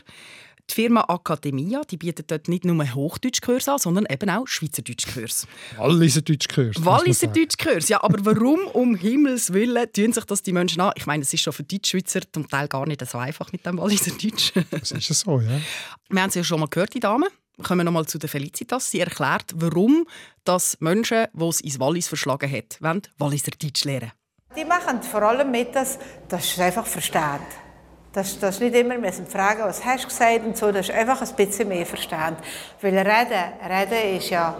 Die 0.70 0.74
Firma 0.74 1.04
Academia 1.08 1.82
die 1.82 1.96
bietet 1.96 2.30
dort 2.30 2.48
nicht 2.48 2.64
nur 2.64 2.94
Hochdeutschkurs 2.94 3.68
an, 3.68 3.78
sondern 3.78 4.06
eben 4.08 4.30
auch 4.30 4.46
Schweizerdeutschkurs. 4.46 5.48
Walliser 5.76 6.22
Deutschkurs. 6.22 6.76
Walliser. 6.84 7.26
Deutschkurs, 7.26 7.88
ja, 7.88 8.02
aber 8.02 8.24
warum 8.24 8.60
um 8.72 8.94
Himmels 8.94 9.52
Willen 9.52 9.92
tun 9.92 10.12
sich 10.12 10.24
das 10.24 10.42
die 10.42 10.52
Menschen 10.52 10.80
an? 10.80 10.92
Ich 10.94 11.06
meine, 11.06 11.22
es 11.22 11.34
ist 11.34 11.42
schon 11.42 11.52
für 11.52 11.64
Deutschschweizer 11.64 12.20
zum 12.32 12.48
Teil 12.48 12.68
gar 12.68 12.86
nicht 12.86 13.04
so 13.04 13.18
einfach 13.18 13.50
mit 13.50 13.66
dem 13.66 13.78
Walliser 13.78 14.12
Deutsch. 14.12 14.52
Das 14.70 14.92
ist 14.92 15.10
es 15.10 15.20
so, 15.20 15.40
ja. 15.40 15.60
Wir 16.08 16.22
haben 16.22 16.30
sie 16.30 16.38
ja 16.38 16.44
schon 16.44 16.60
mal 16.60 16.68
gehört, 16.68 16.94
die 16.94 17.00
Dame. 17.00 17.26
Kommen 17.62 17.80
wir 17.80 17.84
noch 17.84 17.92
mal 17.92 18.06
zu 18.06 18.18
der 18.18 18.28
Felicitas. 18.28 18.90
Sie 18.90 19.00
erklärt, 19.00 19.52
warum 19.56 20.06
dass 20.44 20.76
Menschen, 20.80 21.26
die 21.32 21.44
es 21.44 21.60
ins 21.60 21.80
Wallis 21.80 22.08
verschlagen 22.08 22.50
hat, 22.50 22.78
wollen 22.80 23.02
Walliser 23.18 23.50
Deutsch 23.58 23.84
lernen. 23.84 24.12
Die 24.56 24.64
machen 24.64 25.02
vor 25.02 25.22
allem 25.22 25.50
mit, 25.50 25.74
dass, 25.74 25.98
dass 26.28 26.54
sie 26.54 26.62
einfach 26.62 26.86
verstehen. 26.86 27.40
Dass, 28.12 28.38
dass 28.40 28.58
nicht 28.58 28.74
immer 28.74 28.98
müssen 28.98 29.26
fragen, 29.26 29.62
was 29.62 29.84
hast 29.84 30.04
du 30.04 30.08
gesagt 30.08 30.44
und 30.44 30.56
so, 30.56 30.72
dass 30.72 30.86
sie 30.86 30.92
einfach 30.92 31.22
ein 31.22 31.34
bisschen 31.36 31.68
mehr 31.68 31.86
verstehen. 31.86 32.36
Weil 32.80 32.98
reden, 32.98 33.52
reden 33.68 34.16
ist 34.16 34.30
ja... 34.30 34.56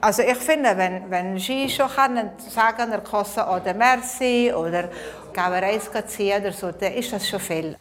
Also 0.00 0.22
ich 0.22 0.38
finde, 0.38 0.76
wenn, 0.76 1.10
wenn 1.10 1.38
Sie 1.38 1.68
schon 1.68 1.88
können 1.88 2.30
sagen, 2.38 2.92
er 2.92 3.00
kostet 3.00 3.46
oder 3.46 3.74
Merci 3.74 4.52
oder 4.54 4.84
gehen 4.84 5.52
wir 5.52 5.62
eins 5.62 5.90
ziehen 6.06 6.40
oder 6.40 6.52
so, 6.52 6.70
dann 6.70 6.92
ist 6.92 7.12
das 7.12 7.28
schon 7.28 7.40
viel. 7.40 7.76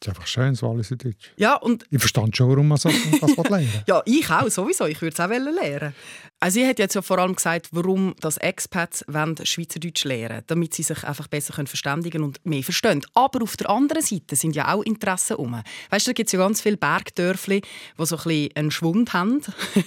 Das 0.00 0.06
ist 0.06 0.08
einfach 0.08 0.26
schön, 0.26 0.52
das 0.52 0.62
Walliser 0.62 0.96
Deutsch. 0.96 1.32
Ja, 1.36 1.56
und 1.56 1.84
Ich 1.90 1.98
verstand 1.98 2.36
schon, 2.36 2.50
warum 2.50 2.68
man 2.68 2.78
so, 2.78 2.88
das 2.88 3.36
lernen 3.36 3.68
ja, 3.86 4.02
ich 4.04 4.30
auch, 4.30 4.48
sowieso. 4.48 4.86
Ich 4.86 5.00
würde 5.02 5.14
es 5.14 5.20
auch 5.20 5.28
lernen. 5.28 5.94
Also 6.40 6.60
sie 6.60 6.66
hat 6.68 6.78
jetzt 6.78 6.94
ja 6.94 7.02
vor 7.02 7.18
allem 7.18 7.34
gesagt, 7.34 7.68
warum 7.72 8.14
das 8.20 8.36
Expats 8.36 9.04
wollen 9.08 9.34
Schweizerdeutsch 9.42 10.04
lernen 10.04 10.42
damit 10.46 10.72
sie 10.72 10.84
sich 10.84 11.02
einfach 11.02 11.26
besser 11.26 11.52
können 11.52 11.66
verständigen 11.66 12.22
und 12.22 12.44
mehr 12.46 12.62
verstehen. 12.62 13.04
Aber 13.14 13.42
auf 13.42 13.56
der 13.56 13.68
anderen 13.70 14.02
Seite 14.02 14.36
sind 14.36 14.54
ja 14.54 14.72
auch 14.72 14.82
Interessen 14.82 15.36
um. 15.36 15.60
Weißt 15.90 16.06
du, 16.06 16.10
da 16.10 16.14
gibt 16.14 16.28
es 16.28 16.32
ja 16.32 16.38
ganz 16.38 16.60
viele 16.60 16.76
Bergdörfli, 16.76 17.60
die 17.60 18.06
so 18.06 18.16
ein 18.16 18.22
bisschen 18.22 18.56
einen 18.56 18.70
Schwund 18.70 19.12
haben, 19.12 19.40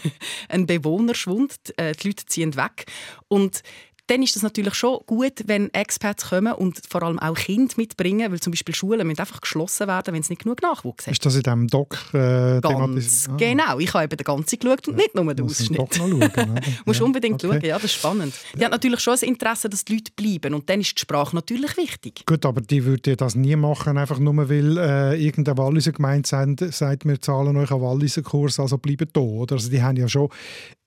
einen 0.49 0.67
Bewohnerschwund. 0.67 1.55
Äh, 1.77 1.93
Die 1.93 2.07
Leute 2.07 2.25
ziehen 2.25 2.55
weg. 2.57 2.85
Und 3.29 3.61
dann 4.07 4.23
ist 4.23 4.35
es 4.35 4.43
natürlich 4.43 4.73
schon 4.73 4.99
gut, 5.05 5.43
wenn 5.45 5.73
Expats 5.73 6.29
kommen 6.29 6.53
und 6.53 6.81
vor 6.89 7.03
allem 7.03 7.19
auch 7.19 7.35
Kinder 7.35 7.73
mitbringen, 7.77 8.31
weil 8.31 8.39
zum 8.39 8.51
Beispiel 8.51 8.75
Schulen 8.75 9.07
müssen 9.07 9.19
einfach 9.19 9.41
geschlossen 9.41 9.87
werden, 9.87 10.13
wenn 10.13 10.21
es 10.21 10.29
nicht 10.29 10.43
genug 10.43 10.61
Nachwuchs 10.61 11.07
hat. 11.07 11.13
Ist 11.13 11.25
das 11.25 11.35
in 11.35 11.43
diesem 11.43 11.67
Doc 11.67 11.97
äh, 12.13 12.59
Ganz 12.61 13.29
ah. 13.29 13.35
genau. 13.37 13.79
Ich 13.79 13.93
habe 13.93 14.03
eben 14.05 14.17
den 14.17 14.23
ganzen 14.23 14.59
geschaut 14.59 14.87
und 14.87 14.97
nicht 14.97 15.15
nur 15.15 15.33
den 15.33 15.45
Ausschnitt. 15.45 15.95
Schauen, 15.95 16.19
Musst 16.85 16.99
ja. 16.99 17.05
unbedingt 17.05 17.43
okay. 17.43 17.53
schauen, 17.53 17.65
ja, 17.65 17.75
das 17.75 17.85
ist 17.85 17.93
spannend. 17.93 18.33
Die 18.55 18.65
hat 18.65 18.71
natürlich 18.71 18.99
schon 18.99 19.17
ein 19.21 19.29
Interesse, 19.29 19.69
dass 19.69 19.85
die 19.85 19.95
Leute 19.95 20.11
bleiben 20.15 20.53
und 20.53 20.69
dann 20.69 20.81
ist 20.81 20.95
die 20.97 21.01
Sprache 21.01 21.35
natürlich 21.35 21.77
wichtig. 21.77 22.25
Gut, 22.25 22.45
aber 22.45 22.61
die 22.61 22.83
würde 22.83 23.15
das 23.15 23.35
nie 23.35 23.55
machen, 23.55 23.97
einfach 23.97 24.19
nur 24.19 24.49
weil 24.49 24.77
äh, 24.77 25.23
irgendeine 25.23 25.57
Walliser 25.57 25.91
Gemeinde 25.91 26.27
sagt, 26.27 26.59
sagt, 26.73 27.05
wir 27.05 27.21
zahlen 27.21 27.55
euch 27.57 27.71
einen 27.71 27.81
Walliser 27.81 28.21
Kurs, 28.21 28.59
also 28.59 28.77
bleiben 28.77 29.07
da. 29.13 29.21
Oder? 29.21 29.55
Also 29.55 29.69
die 29.69 29.81
haben 29.81 29.97
ja 29.97 30.07
schon 30.07 30.29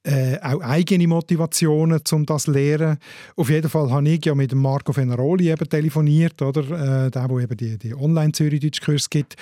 äh, 0.04 0.38
auch 0.42 0.60
eigene 0.60 1.08
Motivationen, 1.08 2.00
um 2.12 2.26
das 2.26 2.44
zu 2.44 2.52
lernen. 2.52 2.98
Auf 3.36 3.48
jeden 3.48 3.70
Fall 3.70 3.90
habe 3.90 4.08
ich 4.08 4.24
ja 4.24 4.34
mit 4.34 4.54
Marco 4.54 4.92
Fenaroli 4.92 5.50
eben 5.50 5.68
telefoniert, 5.68 6.40
oder? 6.42 6.60
Äh, 7.06 7.10
der, 7.10 7.28
der 7.28 7.38
eben 7.38 7.56
die, 7.56 7.78
die 7.78 7.94
Online-Zürich-Deutsch-Kurs 7.94 9.08
gibt. 9.08 9.36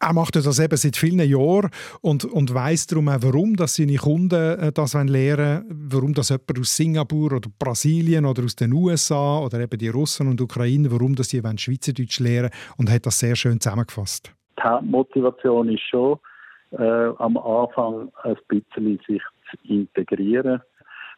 Er 0.00 0.12
macht 0.12 0.36
das 0.36 0.58
eben 0.58 0.76
seit 0.76 0.96
vielen 0.96 1.28
Jahren 1.28 1.70
und, 2.00 2.24
und 2.24 2.54
weiss 2.54 2.86
darum 2.86 3.08
auch, 3.08 3.18
warum 3.20 3.56
dass 3.56 3.76
seine 3.76 3.96
Kunden 3.96 4.58
äh, 4.58 4.72
das 4.72 4.94
lernen 4.94 5.64
wollen, 5.68 5.90
warum 5.90 6.14
das 6.14 6.28
jemand 6.28 6.60
aus 6.60 6.76
Singapur 6.76 7.32
oder 7.32 7.48
Brasilien 7.58 8.24
oder 8.24 8.44
aus 8.44 8.54
den 8.54 8.72
USA 8.72 9.40
oder 9.40 9.60
eben 9.60 9.78
die 9.78 9.88
Russen 9.88 10.28
und 10.28 10.40
Ukrainer, 10.40 10.92
warum 10.92 11.14
das 11.14 11.28
sie 11.30 11.42
Schweizerdeutsch 11.56 12.20
lernen 12.20 12.50
und 12.78 12.90
hat 12.90 13.06
das 13.06 13.18
sehr 13.18 13.34
schön 13.34 13.60
zusammengefasst. 13.60 14.32
Die 14.58 14.86
Motivation 14.86 15.68
ist 15.68 15.82
schon, 15.82 16.18
äh, 16.78 17.12
am 17.18 17.36
Anfang 17.36 18.10
ein 18.22 18.36
bisschen 18.48 19.00
sich 19.06 19.22
integrieren. 19.64 20.60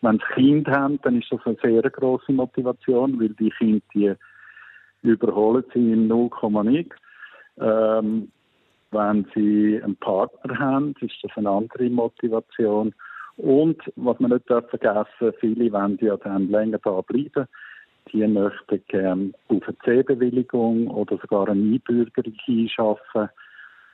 Wenn 0.03 0.19
sie 0.19 0.35
Kinder 0.35 0.73
haben, 0.73 1.01
dann 1.03 1.19
ist 1.19 1.33
das 1.33 1.41
eine 1.45 1.57
sehr 1.63 1.83
große 1.83 2.33
Motivation, 2.33 3.19
weil 3.19 3.31
die 3.31 3.51
Kinder 3.51 3.83
die 3.95 4.15
überholen 5.03 5.65
sie 5.73 5.93
in 5.93 6.09
0, 6.09 6.31
nichts. 6.65 6.97
Ähm, 7.59 8.31
wenn 8.91 9.27
sie 9.35 9.81
einen 9.83 9.97
Partner 9.97 10.59
haben, 10.59 10.95
ist 11.01 11.17
das 11.23 11.33
eine 11.37 11.51
andere 11.51 11.89
Motivation. 11.91 12.95
Und 13.37 13.81
was 13.97 14.19
man 14.21 14.31
nicht 14.31 14.47
vergessen 14.47 14.79
darf, 14.81 15.09
viele 15.41 15.73
wollen 15.73 15.99
ja 16.01 16.17
dann 16.17 16.49
länger 16.49 16.79
da 16.79 17.01
bleiben. 17.03 17.47
Die 18.13 18.27
möchten 18.27 18.83
gerne 18.89 19.33
auf 19.49 19.63
eine 19.67 19.79
C-Bewilligung 19.85 20.89
oder 20.89 21.19
sogar 21.19 21.49
eine 21.49 21.61
Einbürgerung 21.61 22.35
einschaffen. 22.47 23.29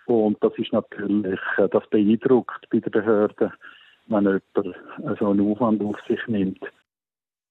Und 0.06 0.42
das 0.42 0.52
ist 0.58 0.72
natürlich, 0.72 1.40
äh, 1.56 1.68
das 1.68 1.88
beeindruckt 1.90 2.68
bei 2.70 2.80
den 2.80 2.90
Behörden 2.90 3.52
wenn 4.06 4.24
jemand 4.24 5.18
so 5.18 5.28
einen 5.28 5.52
Aufwand 5.52 5.82
auf 5.82 5.96
sich 6.08 6.20
nimmt. 6.26 6.60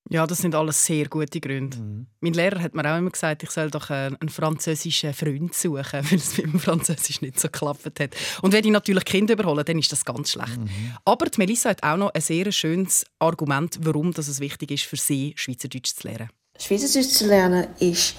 Ja, 0.10 0.28
das 0.28 0.40
sind 0.40 0.56
alles 0.56 0.84
sehr 0.84 1.08
gute 1.08 1.40
Gründe. 1.40 1.78
Mhm. 1.78 2.08
Mein 2.20 2.34
Lehrer 2.34 2.62
hat 2.62 2.74
mir 2.74 2.84
auch 2.92 2.98
immer 2.98 3.12
gesagt, 3.12 3.44
ich 3.44 3.52
soll 3.52 3.70
doch 3.70 3.90
einen 3.90 4.30
französischen 4.30 5.14
Freund 5.14 5.54
suchen, 5.54 5.84
weil 6.10 6.18
es 6.18 6.38
mit 6.38 6.48
dem 6.48 6.60
Französisch 6.60 7.22
nicht 7.22 7.40
so 7.40 7.48
geklappt 7.48 8.00
hat. 8.00 8.16
Und 8.42 8.52
wenn 8.52 8.66
ich 8.66 8.72
natürlich 8.72 9.06
Kinder 9.06 9.36
überhole, 9.36 9.64
dann 9.64 9.80
ist 9.80 9.92
das 9.92 10.04
ganz 10.04 10.32
schlecht. 10.32 10.58
Mhm. 10.58 10.96
Aber 11.06 11.28
die 11.28 11.38
Melissa 11.38 11.70
hat 11.70 11.84
auch 11.84 11.98
noch 11.98 12.14
ein 12.14 12.22
sehr 12.22 12.52
schönes 12.52 13.06
Argument, 13.20 13.80
warum 13.84 14.10
es 14.10 14.40
wichtig 14.42 14.72
ist 14.72 14.84
für 14.84 14.98
sie, 14.98 15.34
Schweizerdeutsch 15.38 15.94
zu 15.94 16.08
lernen. 16.08 16.30
Schweizerdeutsch 16.60 17.10
zu 17.10 17.28
lernen 17.28 17.68
ist 17.80 18.18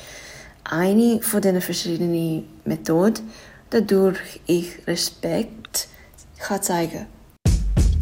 eine 0.65 1.21
von 1.21 1.43
den 1.43 1.61
verschiedenen 1.61 2.45
Methoden, 2.65 3.29
dadurch 3.71 4.41
ich 4.47 4.87
Respekt 4.87 5.89
kann 6.39 6.62
zeigen 6.62 7.01
kann 7.01 7.22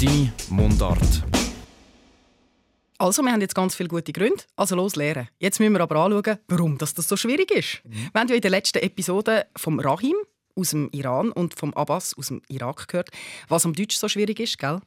Deine 0.01 0.33
Mundart. 0.49 1.25
Also, 2.97 3.23
wir 3.23 3.33
haben 3.33 3.41
jetzt 3.43 3.55
ganz 3.55 3.75
viele 3.75 3.91
gute 3.91 4.13
Gründe. 4.13 4.43
Also 4.57 4.75
los 4.75 4.97
lernen. 4.97 5.29
Jetzt 5.39 5.61
müssen 5.61 5.75
wir 5.75 5.81
aber 5.83 5.97
anschauen, 5.97 6.39
warum 6.49 6.79
das 6.79 6.95
so 6.97 7.17
schwierig 7.19 7.51
ist. 7.51 7.83
Mhm. 7.85 8.09
Wir 8.13 8.21
haben 8.23 8.29
ja 8.29 8.35
in 8.35 8.41
der 8.41 8.51
letzten 8.51 8.79
Episode 8.79 9.45
vom 9.57 9.79
Rahim 9.79 10.15
aus 10.57 10.71
dem 10.71 10.89
Iran 10.93 11.33
und 11.33 11.53
vom 11.55 11.75
Abbas 11.75 12.17
aus 12.17 12.29
dem 12.29 12.41
Irak 12.49 12.89
gehört, 12.89 13.11
was 13.49 13.67
am 13.67 13.75
Deutsch 13.75 13.97
so 13.97 14.09
schwierig 14.09 14.41
ist, 14.41 14.59
gell? 14.59 14.81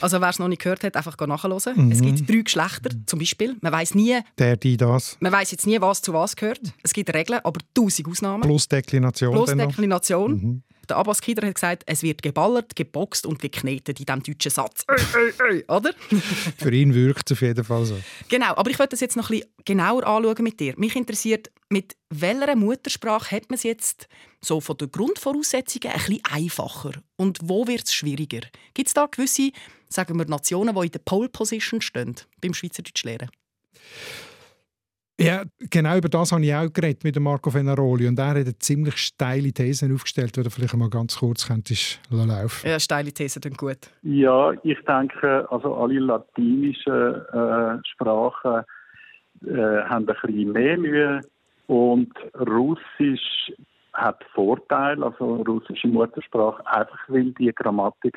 Also 0.00 0.20
wer 0.20 0.28
es 0.28 0.40
noch 0.40 0.48
nicht 0.48 0.62
gehört 0.62 0.82
hat, 0.82 0.96
einfach 0.96 1.16
nachhören. 1.24 1.86
Mhm. 1.86 1.92
Es 1.92 2.02
gibt 2.02 2.28
drei 2.28 2.40
Geschlechter, 2.40 2.90
zum 3.06 3.20
Beispiel. 3.20 3.56
Man 3.60 3.72
weiß 3.72 3.94
nie. 3.94 4.18
Der, 4.38 4.56
die, 4.56 4.76
das. 4.76 5.16
Man 5.20 5.30
weiß 5.30 5.52
jetzt 5.52 5.68
nie, 5.68 5.80
was 5.80 6.02
zu 6.02 6.12
was 6.12 6.34
gehört. 6.34 6.60
Es 6.82 6.92
gibt 6.92 7.14
Regeln, 7.14 7.38
aber 7.44 7.60
tausend 7.74 8.08
Ausnahmen. 8.08 8.42
Plus 8.42 8.66
Deklination. 8.66 9.32
Plus 9.32 9.54
Deklination. 9.54 10.64
Der 10.88 10.96
Abbas 10.96 11.20
Kider 11.20 11.46
hat 11.46 11.54
gesagt, 11.54 11.82
es 11.86 12.02
wird 12.02 12.22
geballert, 12.22 12.74
geboxt 12.74 13.26
und 13.26 13.38
geknetet 13.38 14.00
in 14.00 14.06
diesem 14.06 14.22
deutschen 14.22 14.50
Satz. 14.50 14.84
Oder? 15.68 15.92
Für 16.58 16.72
ihn 16.72 16.94
wirkt 16.94 17.30
es 17.30 17.36
auf 17.36 17.42
jeden 17.42 17.64
Fall 17.64 17.84
so. 17.84 17.98
Genau, 18.28 18.54
aber 18.54 18.70
ich 18.70 18.78
möchte 18.78 18.90
das 18.90 19.00
jetzt 19.00 19.16
noch 19.16 19.30
ein 19.30 19.40
bisschen 19.40 19.52
genauer 19.64 20.06
anschauen 20.06 20.42
mit 20.42 20.60
dir. 20.60 20.74
Mich 20.76 20.96
interessiert, 20.96 21.50
mit 21.68 21.96
welcher 22.10 22.56
Muttersprache 22.56 23.36
hat 23.36 23.50
man 23.50 23.56
es 23.56 23.62
jetzt 23.62 24.08
so 24.40 24.60
von 24.60 24.76
den 24.78 24.90
Grundvoraussetzungen 24.90 25.92
ein 25.92 25.98
bisschen 25.98 26.22
einfacher? 26.30 26.92
Und 27.16 27.38
wo 27.42 27.66
wird 27.66 27.84
es 27.84 27.94
schwieriger? 27.94 28.40
Gibt 28.74 28.88
es 28.88 28.94
da 28.94 29.06
gewisse, 29.06 29.50
sagen 29.88 30.18
wir, 30.18 30.26
Nationen, 30.26 30.74
die 30.74 30.86
in 30.86 30.92
der 30.92 31.00
Pole 31.00 31.28
Position 31.28 31.80
stehen 31.80 32.14
beim 32.40 32.54
Schweizerdeutsch 32.54 33.04
lernen? 33.04 33.30
Ja, 35.20 35.42
genau 35.70 35.96
über 35.96 36.08
das 36.08 36.30
habe 36.30 36.44
ich 36.44 36.54
auch 36.54 36.72
geredet 36.72 37.02
mit 37.02 37.18
Marco 37.18 37.50
Fenaroli 37.50 38.06
und 38.06 38.18
er 38.20 38.28
hat 38.28 38.36
eine 38.36 38.56
ziemlich 38.58 38.98
steile 38.98 39.52
These 39.52 39.92
aufgestellt, 39.92 40.36
die 40.36 40.44
du 40.44 40.50
vielleicht 40.50 40.76
mal 40.76 40.88
ganz 40.88 41.18
kurz 41.18 41.48
könntest 41.48 42.00
laufen. 42.10 42.68
Ja, 42.68 42.78
steile 42.78 43.12
These 43.12 43.40
dann 43.40 43.54
gut. 43.54 43.78
Ja, 44.02 44.52
ich 44.62 44.78
denke, 44.86 45.44
also 45.50 45.74
alle 45.74 45.98
latinischen 45.98 47.14
äh, 47.32 47.78
Sprachen 47.84 48.62
äh, 49.44 49.82
haben 49.88 50.06
ein 50.08 50.16
bisschen 50.22 50.52
mehr 50.52 50.78
Mühe 50.78 51.20
und 51.66 52.12
Russisch 52.34 53.52
hat 53.94 54.22
Vorteil, 54.32 55.02
also 55.02 55.42
russische 55.42 55.88
Muttersprache, 55.88 56.64
einfach 56.66 57.08
weil 57.08 57.32
die 57.32 57.52
Grammatik 57.52 58.16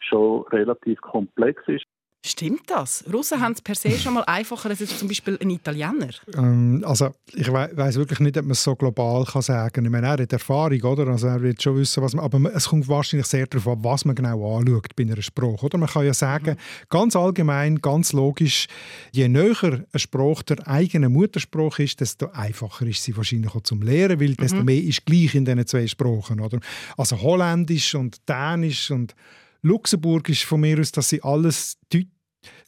schon 0.00 0.42
relativ 0.48 1.00
komplex 1.02 1.62
ist. 1.68 1.86
Stimmt 2.24 2.70
das? 2.70 3.04
Russen 3.12 3.40
haben 3.40 3.52
es 3.52 3.60
per 3.60 3.74
se 3.74 3.98
schon 3.98 4.14
mal 4.14 4.22
einfacher 4.22 4.70
als 4.70 4.96
zum 4.96 5.08
Beispiel 5.08 5.36
ein 5.42 5.50
Italiener. 5.50 6.10
Ähm, 6.36 6.84
also 6.86 7.12
ich 7.34 7.48
we 7.48 7.70
weiß 7.74 7.96
wirklich 7.96 8.20
nicht, 8.20 8.38
ob 8.38 8.44
man 8.44 8.52
es 8.52 8.62
so 8.62 8.76
global 8.76 9.24
kann 9.24 9.42
sagen 9.42 9.72
kann. 9.72 9.84
Ich 9.84 9.90
meine, 9.90 10.06
er 10.06 10.22
hat 10.22 10.32
Erfahrung, 10.32 10.80
oder? 10.82 11.08
Also 11.08 11.26
er 11.26 11.42
wird 11.42 11.60
schon 11.60 11.76
wissen, 11.76 12.00
was 12.00 12.14
man... 12.14 12.24
Aber 12.24 12.54
es 12.54 12.68
kommt 12.68 12.86
wahrscheinlich 12.86 13.26
sehr 13.26 13.48
darauf 13.48 13.66
an, 13.66 13.82
was 13.82 14.04
man 14.04 14.14
genau 14.14 14.56
anschaut 14.56 14.94
bei 14.94 15.02
einer 15.02 15.20
Sprache. 15.20 15.66
Oder? 15.66 15.78
Man 15.78 15.88
kann 15.88 16.06
ja 16.06 16.14
sagen, 16.14 16.50
mhm. 16.50 16.86
ganz 16.90 17.16
allgemein, 17.16 17.80
ganz 17.80 18.12
logisch, 18.12 18.68
je 19.10 19.26
näher 19.26 19.54
eine 19.62 19.84
Sprache 19.96 20.44
der 20.44 20.68
eigenen 20.68 21.12
Muttersprache 21.12 21.82
ist, 21.82 22.00
desto 22.00 22.30
einfacher 22.30 22.86
ist 22.86 23.02
sie 23.02 23.16
wahrscheinlich 23.16 23.52
auch 23.52 23.62
zum 23.62 23.82
Lehren, 23.82 24.20
weil 24.20 24.36
desto 24.36 24.58
mhm. 24.58 24.66
mehr 24.66 24.80
ist 24.80 25.04
gleich 25.06 25.34
in 25.34 25.44
diesen 25.44 25.66
zwei 25.66 25.88
Sprachen. 25.88 26.38
Oder? 26.38 26.60
Also 26.96 27.20
Holländisch 27.20 27.96
und 27.96 28.28
Dänisch 28.28 28.92
und 28.92 29.16
Luxemburgisch 29.62 30.44
von 30.44 30.60
mir 30.60 30.78
aus, 30.78 30.92
dass 30.92 31.08
sie 31.08 31.22
alles 31.22 31.78
Deut 31.92 32.08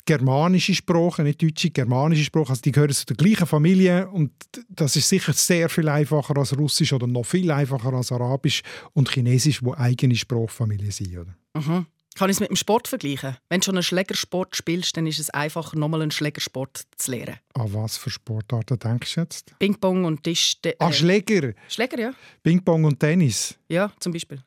germanische 0.07 0.75
Sprachen, 0.75 1.25
nicht 1.25 1.43
deutsche, 1.43 1.71
germanische 1.71 2.25
Sprachen, 2.25 2.51
also 2.51 2.61
die 2.63 2.73
gehören 2.73 2.93
zu 2.93 3.07
der 3.07 3.17
gleichen 3.17 3.47
Familie 3.47 4.09
und 4.09 4.33
das 4.69 4.97
ist 4.97 5.09
sicher 5.09 5.33
sehr 5.33 5.69
viel 5.69 5.89
einfacher 5.89 6.37
als 6.37 6.57
Russisch 6.57 6.93
oder 6.93 7.07
noch 7.07 7.25
viel 7.25 7.51
einfacher 7.51 7.93
als 7.93 8.13
Arabisch 8.13 8.63
und 8.93 9.11
Chinesisch, 9.11 9.63
wo 9.63 9.75
eigene 9.75 10.15
Sprachfamilien 10.15 10.91
sind. 10.91 11.19
Oder? 11.19 11.37
Mhm. 11.55 11.87
Kann 12.15 12.31
ich 12.31 12.37
es 12.37 12.41
mit 12.41 12.49
dem 12.49 12.57
Sport 12.57 12.87
vergleichen? 12.87 13.37
Wenn 13.49 13.59
du 13.59 13.65
schon 13.65 13.75
einen 13.75 13.83
Schlägersport 13.83 14.55
spielst, 14.55 14.97
dann 14.97 15.05
ist 15.07 15.19
es 15.19 15.31
einfacher, 15.31 15.77
nochmal 15.77 16.01
einen 16.01 16.13
Schlägersport 16.13 16.83
zu 16.97 17.11
lernen. 17.11 17.39
An 17.55 17.75
was 17.75 17.97
für 17.97 18.09
Sportarten 18.09 18.79
denkst 18.79 19.17
du 19.17 19.21
jetzt? 19.23 19.59
Ping-Pong 19.59 20.05
und 20.05 20.23
Tisch... 20.23 20.57
Äh, 20.65 20.75
ah, 20.79 20.93
Schläger? 20.93 21.55
Schläger, 21.69 21.99
ja. 21.99 22.15
Ping-Pong 22.45 22.85
und 22.85 23.01
Tennis? 23.01 23.59
Ja, 23.69 23.93
zum 23.99 24.13
Beispiel. 24.13 24.41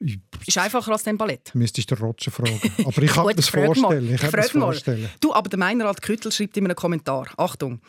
Ich, 0.00 0.18
ist 0.44 0.58
einfacher 0.58 0.90
als 0.90 1.04
dem 1.04 1.16
Ballett. 1.16 1.54
Müsstest 1.54 1.92
du 1.92 1.94
Roger 1.94 2.32
fragen. 2.32 2.60
Aber 2.84 3.02
ich 3.02 3.12
kann 3.12 3.26
mir 3.26 3.34
das 3.34 3.48
vorstellen. 3.48 4.12
Ich 4.12 4.20
kann 4.20 4.42
vorstellen. 4.42 5.08
Du, 5.20 5.32
aber 5.32 5.48
der 5.48 5.58
Meinerald 5.58 6.02
Küttel 6.02 6.32
schreibt 6.32 6.56
in 6.56 6.64
einem 6.64 6.76
Kommentar. 6.76 7.28
Achtung. 7.36 7.80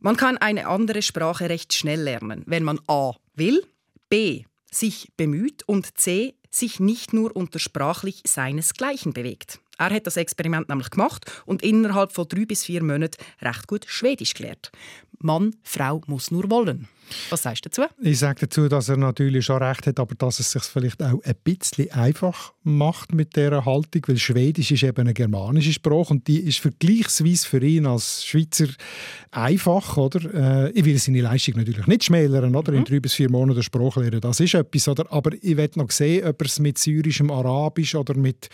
Man 0.00 0.16
kann 0.16 0.36
eine 0.36 0.66
andere 0.66 1.00
Sprache 1.00 1.48
recht 1.48 1.72
schnell 1.72 2.00
lernen, 2.00 2.42
wenn 2.46 2.64
man 2.64 2.80
A. 2.88 3.12
will, 3.34 3.64
B. 4.10 4.44
sich 4.70 5.12
bemüht 5.16 5.62
und 5.66 5.96
C 5.96 6.34
sich 6.54 6.80
nicht 6.80 7.12
nur 7.12 7.34
unter 7.34 7.58
sprachlich 7.58 8.22
seinesgleichen 8.26 9.12
bewegt. 9.12 9.60
Er 9.78 9.90
hat 9.90 10.06
das 10.06 10.16
Experiment 10.16 10.68
nämlich 10.68 10.90
gemacht 10.90 11.42
und 11.46 11.62
innerhalb 11.62 12.12
von 12.12 12.28
drei 12.28 12.44
bis 12.44 12.64
vier 12.64 12.82
Monaten 12.82 13.22
recht 13.42 13.66
gut 13.66 13.84
Schwedisch 13.88 14.34
gelernt. 14.34 14.70
Mann, 15.24 15.56
Frau 15.62 16.00
muss 16.06 16.30
nur 16.30 16.48
wollen. 16.50 16.88
Was 17.30 17.42
sagst 17.42 17.64
du 17.64 17.68
dazu? 17.68 17.82
Ich 18.02 18.18
sage 18.18 18.40
dazu, 18.40 18.68
dass 18.68 18.88
er 18.88 18.96
natürlich 18.96 19.44
schon 19.44 19.62
recht 19.62 19.86
hat, 19.86 19.98
aber 20.00 20.14
dass 20.14 20.40
es 20.40 20.50
sich 20.50 20.62
vielleicht 20.62 21.02
auch 21.02 21.22
ein 21.22 21.34
bisschen 21.42 21.90
einfach 21.92 22.52
macht 22.62 23.12
mit 23.12 23.36
dieser 23.36 23.64
Haltung, 23.64 24.02
weil 24.06 24.16
Schwedisch 24.16 24.70
ist 24.70 24.82
eben 24.82 25.00
eine 25.00 25.14
germanische 25.14 25.72
Sprache 25.72 26.14
und 26.14 26.26
die 26.28 26.40
ist 26.40 26.60
vergleichsweise 26.60 27.46
für 27.46 27.62
ihn 27.64 27.86
als 27.86 28.24
Schweizer 28.24 28.68
einfach, 29.30 29.96
oder? 29.96 30.66
Äh, 30.66 30.70
ich 30.72 30.84
will 30.84 30.98
seine 30.98 31.20
Leistung 31.20 31.56
natürlich 31.56 31.86
nicht 31.86 32.04
schmälern, 32.04 32.54
oder? 32.54 32.72
In 32.72 32.80
mhm. 32.80 32.84
drei 32.84 33.00
bis 33.00 33.14
vier 33.14 33.30
Monaten 33.30 33.62
Sprache 33.62 34.00
lernen, 34.00 34.20
das 34.20 34.40
ist 34.40 34.54
etwas, 34.54 34.88
oder? 34.88 35.10
Aber 35.12 35.32
ich 35.40 35.56
will 35.56 35.70
noch 35.76 35.90
sehen, 35.90 36.26
ob 36.26 36.40
er 36.40 36.46
es 36.46 36.58
mit 36.58 36.78
syrischem 36.78 37.30
Arabisch 37.30 37.94
oder 37.94 38.14
mit 38.14 38.48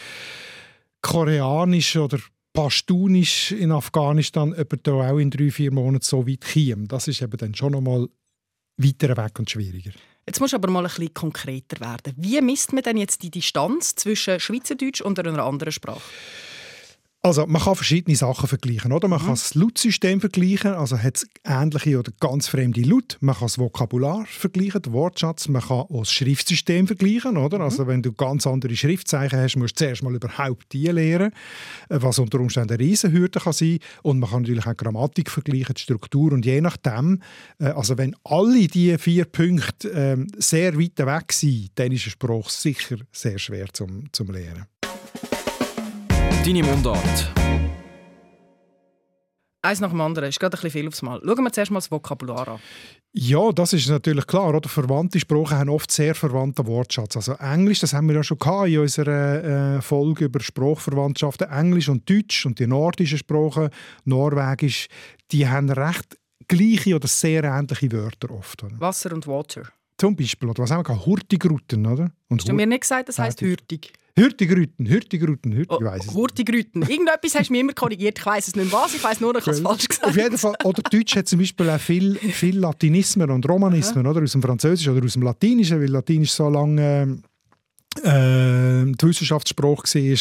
koreanisch 1.02 1.96
oder 1.96 2.18
Pashtunisch 2.52 3.52
in 3.52 3.70
Afghanistan 3.72 4.54
da 4.82 4.92
auch 4.92 5.18
in 5.18 5.30
drei, 5.30 5.50
vier 5.50 5.72
Monaten 5.72 6.04
so 6.04 6.26
weit 6.26 6.44
kommen. 6.52 6.88
Das 6.88 7.08
ist 7.08 7.22
eben 7.22 7.36
dann 7.36 7.54
schon 7.54 7.72
noch 7.72 7.80
mal 7.80 8.08
weiter 8.76 9.16
weg 9.16 9.38
und 9.38 9.50
schwieriger. 9.50 9.92
Jetzt 10.26 10.40
muss 10.40 10.54
aber 10.54 10.70
mal 10.70 10.84
ein 10.84 10.92
bisschen 10.92 11.14
konkreter 11.14 11.80
werden. 11.80 12.14
Wie 12.16 12.40
misst 12.40 12.72
man 12.72 12.82
denn 12.82 12.96
jetzt 12.96 13.22
die 13.22 13.30
Distanz 13.30 13.94
zwischen 13.94 14.38
Schweizerdeutsch 14.38 15.00
und 15.00 15.18
einer 15.18 15.44
anderen 15.44 15.72
Sprache? 15.72 16.02
Also 17.22 17.46
man 17.46 17.60
kann 17.60 17.74
verschiedene 17.74 18.16
Sachen 18.16 18.48
vergleichen. 18.48 18.92
Oder? 18.92 19.06
Man 19.06 19.20
mhm. 19.20 19.26
kann 19.26 19.34
das 19.34 19.54
Lautsystem 19.54 20.20
vergleichen, 20.20 20.72
also 20.72 20.96
hat 20.96 21.16
es 21.16 21.26
ähnliche 21.44 21.98
oder 21.98 22.12
ganz 22.18 22.48
fremde 22.48 22.80
Laut. 22.80 23.18
Man 23.20 23.34
kann 23.34 23.44
das 23.44 23.58
Vokabular 23.58 24.24
vergleichen, 24.24 24.80
den 24.80 24.94
Wortschatz. 24.94 25.46
Man 25.48 25.60
kann 25.60 25.80
auch 25.80 25.98
das 25.98 26.12
Schriftsystem 26.12 26.86
vergleichen. 26.86 27.36
Oder? 27.36 27.58
Mhm. 27.58 27.64
Also 27.64 27.86
wenn 27.86 28.02
du 28.02 28.12
ganz 28.12 28.46
andere 28.46 28.74
Schriftzeichen 28.74 29.38
hast, 29.38 29.56
musst 29.56 29.78
du 29.78 29.84
zuerst 29.84 30.02
mal 30.02 30.14
überhaupt 30.14 30.72
die 30.72 30.86
lernen, 30.86 31.32
was 31.90 32.18
unter 32.18 32.40
Umständen 32.40 32.72
eine 32.72 32.82
Riesenhürde 32.82 33.38
kann 33.38 33.52
sein 33.52 33.80
Und 34.02 34.18
man 34.18 34.30
kann 34.30 34.42
natürlich 34.42 34.66
auch 34.66 34.76
Grammatik 34.76 35.30
vergleichen, 35.30 35.74
die 35.74 35.82
Struktur. 35.82 36.32
Und 36.32 36.46
je 36.46 36.62
nachdem, 36.62 37.20
äh, 37.58 37.66
also 37.66 37.98
wenn 37.98 38.16
alle 38.24 38.66
diese 38.66 38.98
vier 38.98 39.26
Punkte 39.26 39.88
ähm, 39.90 40.26
sehr 40.38 40.74
weit 40.78 40.98
weg 40.98 41.34
sind, 41.34 41.72
dann 41.74 41.92
ist 41.92 42.06
ein 42.06 42.10
Spruch 42.12 42.48
sicher 42.48 42.96
sehr 43.12 43.38
schwer 43.38 43.66
zum, 43.74 44.10
zum 44.10 44.30
Lernen. 44.30 44.64
Deine 46.44 46.62
Mundart. 46.62 47.32
Eins 49.62 49.80
nach 49.80 49.90
dem 49.90 50.00
anderen, 50.00 50.30
ist 50.30 50.40
gerade 50.40 50.56
ein 50.56 50.62
bisschen 50.62 50.70
viel 50.70 50.88
aufs 50.88 51.02
Mal. 51.02 51.20
Schauen 51.22 51.44
wir 51.44 51.52
zuerst 51.52 51.70
mal 51.70 51.78
das 51.78 51.90
Vokabular 51.90 52.48
an. 52.48 52.60
Ja, 53.12 53.52
das 53.52 53.74
ist 53.74 53.90
natürlich 53.90 54.26
klar. 54.26 54.54
Oder? 54.54 54.66
Verwandte 54.66 55.20
Sprachen 55.20 55.58
haben 55.58 55.68
oft 55.68 55.92
sehr 55.92 56.14
verwandten 56.14 56.66
Wortschatz. 56.66 57.16
Also 57.16 57.34
Englisch, 57.34 57.80
das 57.80 57.92
haben 57.92 58.08
wir 58.08 58.16
ja 58.16 58.22
schon 58.22 58.38
in 58.66 58.78
unserer 58.78 59.76
äh, 59.76 59.82
Folge 59.82 60.24
über 60.24 60.40
Sprachverwandtschaften. 60.40 61.50
Englisch 61.50 61.90
und 61.90 62.08
Deutsch 62.08 62.46
und 62.46 62.58
die 62.58 62.66
nordischen 62.66 63.18
Sprachen, 63.18 63.68
Norwegisch, 64.04 64.88
die 65.32 65.46
haben 65.46 65.68
recht 65.68 66.16
gleiche 66.48 66.96
oder 66.96 67.06
sehr 67.06 67.44
ähnliche 67.44 67.92
Wörter 67.92 68.30
oft. 68.30 68.64
Oder? 68.64 68.80
Wasser 68.80 69.12
und 69.12 69.26
Water. 69.26 69.64
Zum 70.00 70.16
Beispiel, 70.16 70.48
oder 70.48 70.62
was 70.62 70.70
haben 70.70 70.88
wir 70.88 71.04
Hurtigruten, 71.04 71.84
oder? 71.84 72.10
Und 72.30 72.40
Hast 72.40 72.48
du 72.48 72.54
mir 72.54 72.66
nicht 72.66 72.80
gesagt, 72.80 73.10
das 73.10 73.18
heisst 73.18 73.42
Hürtig? 73.42 73.92
Hürtigrüten, 74.16 74.88
Hürtigrüten, 74.88 75.52
Hürtig, 75.52 75.78
oh, 75.78 75.84
weiss 75.84 76.06
es 76.06 76.14
Hurtigrüten. 76.14 76.80
Irgendetwas 76.88 77.34
hast 77.34 77.48
du 77.48 77.52
mir 77.52 77.60
immer 77.60 77.74
korrigiert. 77.74 78.18
Ich 78.18 78.24
weiß 78.24 78.48
es 78.48 78.56
nicht 78.56 78.72
was, 78.72 78.94
ich 78.94 79.04
weiß 79.04 79.20
nur, 79.20 79.36
ich 79.36 79.42
habe 79.42 79.50
es 79.50 79.60
falsch 79.60 79.88
gesagt. 79.88 80.08
Auf 80.08 80.16
jeden 80.16 80.38
Fall. 80.38 80.54
Oder 80.64 80.80
Deutsch 80.90 81.16
hat 81.16 81.28
zum 81.28 81.40
Beispiel 81.40 81.68
auch 81.68 81.78
viel, 81.78 82.16
viel 82.16 82.58
Latinismen 82.58 83.30
und 83.30 83.46
Romanismen, 83.46 84.06
oder? 84.06 84.22
Aus 84.22 84.32
dem 84.32 84.40
Französischen 84.40 84.96
oder 84.96 85.04
aus 85.04 85.12
dem 85.12 85.22
Latinischen, 85.22 85.78
weil 85.82 85.90
Latinisch 85.90 86.32
so 86.32 86.48
lange 86.48 87.20
äh, 88.04 88.84
die 88.84 89.06
Wissenschaftssprache 89.06 89.82
war. 89.82 90.18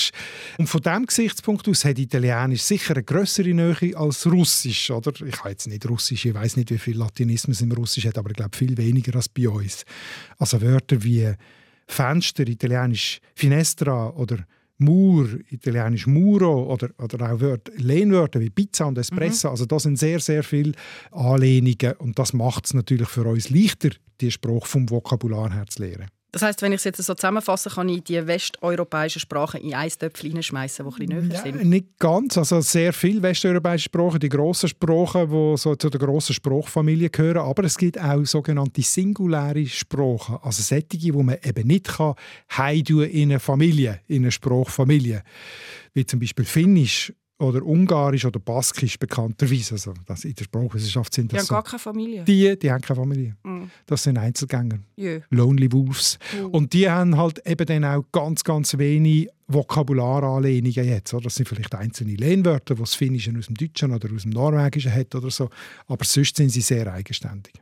Und 0.57 0.67
von 0.67 0.81
diesem 0.81 1.05
Gesichtspunkt 1.05 1.67
aus 1.67 1.86
hat 1.86 2.00
Italienisch 2.00 2.62
sicher 2.62 2.95
eine 2.95 3.03
größere 3.03 3.53
Nähe 3.53 3.98
als 3.98 4.25
Russisch. 4.25 4.91
Oder? 4.91 5.13
Ich 5.25 5.39
habe 5.39 5.50
jetzt 5.50 5.67
nicht 5.67 5.88
Russisch, 5.88 6.25
ich 6.25 6.33
weiß 6.33 6.57
nicht, 6.57 6.71
wie 6.71 6.77
viel 6.77 6.98
Latinismus 6.98 7.62
im 7.62 7.71
Russisch 7.71 8.05
hat, 8.05 8.17
aber 8.17 8.29
ich 8.29 8.36
glaube 8.36 8.55
viel 8.55 8.77
weniger 8.77 9.15
als 9.15 9.29
bei 9.29 9.50
uns. 9.50 9.83
Also 10.38 10.62
Wörter 10.62 11.03
wie 11.03 11.33
Fenster, 11.88 12.48
italienisch 12.48 13.19
Finestra 13.33 14.09
oder 14.12 14.38
Mur, 14.77 15.27
italienisch 15.50 16.07
Muro 16.07 16.71
oder, 16.71 16.89
oder 16.98 17.31
auch 17.31 17.41
Wörter, 17.41 17.74
Lehnwörter 17.75 18.39
wie 18.39 18.50
Pizza 18.50 18.86
und 18.86 18.98
Espresso. 18.98 19.48
Mhm. 19.48 19.51
Also 19.51 19.65
das 19.65 19.83
sind 19.83 20.00
sehr, 20.00 20.19
sehr 20.19 20.43
viele 20.43 20.74
Anlehnungen 21.12 21.93
und 21.98 22.17
das 22.17 22.33
macht 22.33 22.65
es 22.65 22.74
natürlich 22.74 23.09
für 23.09 23.25
uns 23.25 23.50
leichter, 23.50 23.89
die 24.21 24.31
Sprache 24.31 24.65
vom 24.65 24.89
Vokabular 24.89 25.51
her 25.53 25.65
zu 25.67 25.83
lernen. 25.83 26.07
Das 26.31 26.43
heißt, 26.43 26.62
wenn 26.62 26.71
ich 26.71 26.77
es 26.77 26.83
jetzt 26.83 27.01
so 27.01 27.15
zusammenfasse, 27.15 27.71
kann 27.71 27.89
ich 27.89 28.03
die 28.03 28.25
westeuropäischen 28.25 29.19
Sprachen 29.19 29.62
in 29.62 29.74
ein 29.74 29.89
Töpfchen 29.89 30.29
hineinschmeißen, 30.29 30.86
die 30.86 30.91
ein 30.91 31.07
bisschen 31.07 31.29
näher 31.29 31.41
sind? 31.41 31.55
Ja, 31.57 31.63
nicht 31.63 31.98
ganz. 31.98 32.38
Also 32.38 32.62
sehr 32.62 32.93
viele 32.93 33.21
westeuropäische 33.24 33.86
Sprachen, 33.86 34.19
die 34.19 34.29
grossen 34.29 34.69
Sprachen, 34.69 35.29
die 35.29 35.57
so 35.57 35.75
zu 35.75 35.89
der 35.89 36.00
grossen 36.00 36.36
Sprachfamilie 36.36 37.09
gehören. 37.09 37.38
Aber 37.38 37.63
es 37.63 37.77
gibt 37.77 38.00
auch 38.00 38.24
sogenannte 38.25 38.83
singuläre 38.83 39.65
Sprachen. 39.65 40.38
Also 40.43 40.62
solche, 40.62 40.86
die 40.86 41.12
man 41.12 41.38
eben 41.43 41.67
nicht 41.67 41.88
kann, 41.88 42.13
in 42.67 43.31
eine 43.31 43.39
Familie, 43.39 44.01
in 44.07 44.24
eine 44.24 44.31
Sprachfamilie. 44.31 45.24
Wie 45.93 46.05
zum 46.05 46.19
Beispiel 46.19 46.45
Finnisch 46.45 47.12
oder 47.39 47.63
Ungarisch 47.63 48.25
oder 48.25 48.39
Baskisch 48.39 49.00
bekannterweise. 49.00 49.75
Also 49.75 49.93
das 50.05 50.25
in 50.25 50.36
der 50.36 50.43
Sprachwissenschaft 50.43 51.13
sind 51.13 51.31
das 51.31 51.46
Die 51.46 51.53
haben 51.53 51.55
gar 51.55 51.63
keine 51.63 51.79
Familie. 51.79 52.24
Die, 52.25 52.60
die 52.60 52.72
haben 52.72 52.81
keine 52.81 53.00
Familie. 53.00 53.38
Mm. 53.43 53.63
Das 53.86 54.03
sind 54.03 54.17
Einzelgänger. 54.17 54.79
Yeah. 54.98 55.22
Lonely 55.29 55.72
Wolves. 55.72 56.19
Mm. 56.34 56.46
Und 56.48 56.74
die 56.74 56.89
haben 56.89 57.17
halt 57.17 57.46
eben 57.48 57.65
dann 57.65 57.86
auch 57.86 58.03
ganz, 58.12 58.43
ganz 58.43 58.77
wenig 58.77 59.29
Vokabularanlehnungen 59.48 60.86
jetzt. 60.86 61.13
Oder? 61.13 61.24
Das 61.24 61.36
sind 61.36 61.48
vielleicht 61.48 61.74
einzelne 61.74 62.15
Lehnwörter, 62.15 62.75
die 62.75 62.81
das 62.81 62.96
Finnische 62.96 63.34
aus 63.38 63.46
dem 63.46 63.55
Deutschen 63.55 63.93
oder 63.93 64.13
aus 64.13 64.24
dem 64.24 64.31
Norwegischen 64.31 64.93
hat 64.93 65.15
oder 65.15 65.31
so. 65.31 65.50
Aber 65.88 66.03
sonst 66.03 66.36
sind 66.36 66.50
sie 66.50 66.62
sehr 66.62 66.91
eigenständig. 66.91 67.53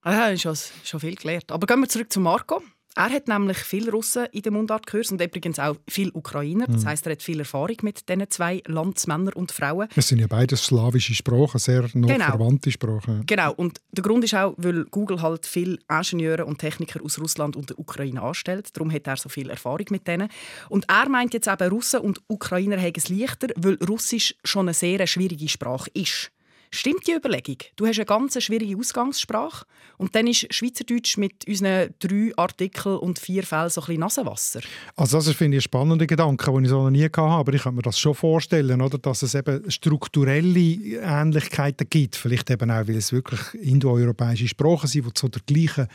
Ah, 0.00 0.30
ja, 0.30 0.36
schon, 0.38 0.56
schon 0.82 1.00
viel 1.00 1.14
gelernt. 1.14 1.52
Aber 1.52 1.66
gehen 1.66 1.80
wir 1.80 1.88
zurück 1.88 2.10
zu 2.10 2.20
Marco. 2.20 2.62
Er 2.96 3.10
hat 3.10 3.28
nämlich 3.28 3.58
viele 3.58 3.90
Russen 3.90 4.26
in 4.32 4.40
den 4.40 4.54
Mundartkurs 4.54 5.12
und 5.12 5.20
übrigens 5.20 5.58
auch 5.58 5.76
viele 5.86 6.12
Ukrainer. 6.12 6.66
Das 6.66 6.82
mhm. 6.82 6.88
heißt, 6.88 7.06
er 7.06 7.12
hat 7.12 7.22
viel 7.22 7.38
Erfahrung 7.40 7.76
mit 7.82 8.08
diesen 8.08 8.30
zwei 8.30 8.62
Landsmännern 8.66 9.34
und 9.34 9.52
Frauen. 9.52 9.88
Das 9.94 10.08
sind 10.08 10.18
ja 10.18 10.26
beides 10.26 10.64
slawische 10.64 11.14
Sprachen, 11.14 11.58
sehr 11.58 11.82
noch 11.92 12.08
genau. 12.08 12.24
verwandte 12.24 12.70
Sprachen. 12.70 13.24
Genau. 13.26 13.52
Und 13.52 13.82
der 13.92 14.02
Grund 14.02 14.24
ist 14.24 14.34
auch, 14.34 14.54
weil 14.56 14.86
Google 14.86 15.20
halt 15.20 15.44
viele 15.44 15.78
Ingenieure 15.90 16.46
und 16.46 16.58
Techniker 16.58 17.02
aus 17.04 17.20
Russland 17.20 17.54
und 17.54 17.68
der 17.68 17.78
Ukraine 17.78 18.22
anstellt. 18.22 18.74
Darum 18.74 18.90
hat 18.90 19.06
er 19.06 19.18
so 19.18 19.28
viel 19.28 19.50
Erfahrung 19.50 19.86
mit 19.90 20.08
denen. 20.08 20.28
Und 20.70 20.86
er 20.88 21.10
meint 21.10 21.34
jetzt 21.34 21.48
eben, 21.48 21.68
Russen 21.68 22.00
und 22.00 22.22
Ukrainer 22.28 22.80
haben 22.80 22.92
es 22.96 23.10
leichter, 23.10 23.48
weil 23.56 23.76
Russisch 23.86 24.34
schon 24.42 24.68
eine 24.68 24.74
sehr 24.74 25.06
schwierige 25.06 25.48
Sprache 25.48 25.90
ist. 25.92 26.32
Stimmt 26.70 27.06
die 27.06 27.12
Überlegung? 27.12 27.56
Du 27.76 27.86
hast 27.86 27.98
eine 27.98 28.06
ganz 28.06 28.42
schwierige 28.42 28.76
Ausgangssprache 28.76 29.66
und 29.98 30.14
dann 30.14 30.26
ist 30.26 30.52
Schweizerdeutsch 30.52 31.16
mit 31.16 31.46
unseren 31.46 31.94
drei 31.98 32.32
Artikeln 32.36 32.98
und 32.98 33.18
vier 33.18 33.42
Fällen 33.44 33.70
so 33.70 33.80
ein 33.80 33.86
bisschen 33.86 34.00
Nasenwasser. 34.00 34.60
Also 34.96 35.18
das 35.18 35.28
finde 35.30 35.56
ich 35.56 35.62
einen 35.62 35.62
spannenden 35.62 36.06
Gedanke, 36.06 36.50
den 36.50 36.64
ich 36.64 36.70
so 36.70 36.82
noch 36.82 36.90
nie 36.90 37.04
hatte, 37.04 37.22
aber 37.22 37.54
ich 37.54 37.62
kann 37.62 37.74
mir 37.74 37.82
das 37.82 37.98
schon 37.98 38.14
vorstellen, 38.14 38.80
oder, 38.80 38.98
dass 38.98 39.22
es 39.22 39.34
eben 39.34 39.70
strukturelle 39.70 40.58
Ähnlichkeiten 40.58 41.88
gibt. 41.88 42.16
Vielleicht 42.16 42.50
eben 42.50 42.70
auch, 42.70 42.86
weil 42.88 42.96
es 42.96 43.12
wirklich 43.12 43.40
indoeuropäische 43.54 44.48
Sprachen 44.48 44.88
sind, 44.88 45.06
die 45.06 45.14
zu 45.14 45.28
der 45.28 45.42
gleichen 45.46 45.88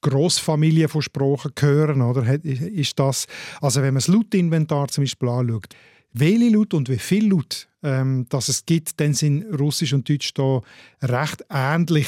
Grossfamilie 0.00 0.88
von 0.88 1.02
Sprachen 1.02 1.52
gehören. 1.54 2.02
Oder? 2.02 2.42
Ist 2.44 2.98
das, 2.98 3.26
also 3.60 3.80
wenn 3.80 3.94
man 3.94 4.02
das 4.02 4.08
Lautinventar 4.08 4.88
zum 4.88 5.04
Beispiel 5.04 5.28
anschaut, 5.28 5.74
welche 6.12 6.48
Laut 6.50 6.74
und 6.74 6.88
wie 6.88 6.98
viel 6.98 7.30
Laut 7.30 7.68
ähm, 7.82 8.26
dass 8.28 8.48
es 8.48 8.64
gibt, 8.64 9.00
dann 9.00 9.14
sind 9.14 9.44
Russisch 9.58 9.92
und 9.92 10.08
Deutsch 10.08 10.32
da 10.34 10.62
recht 11.02 11.44
ähnlich. 11.50 12.06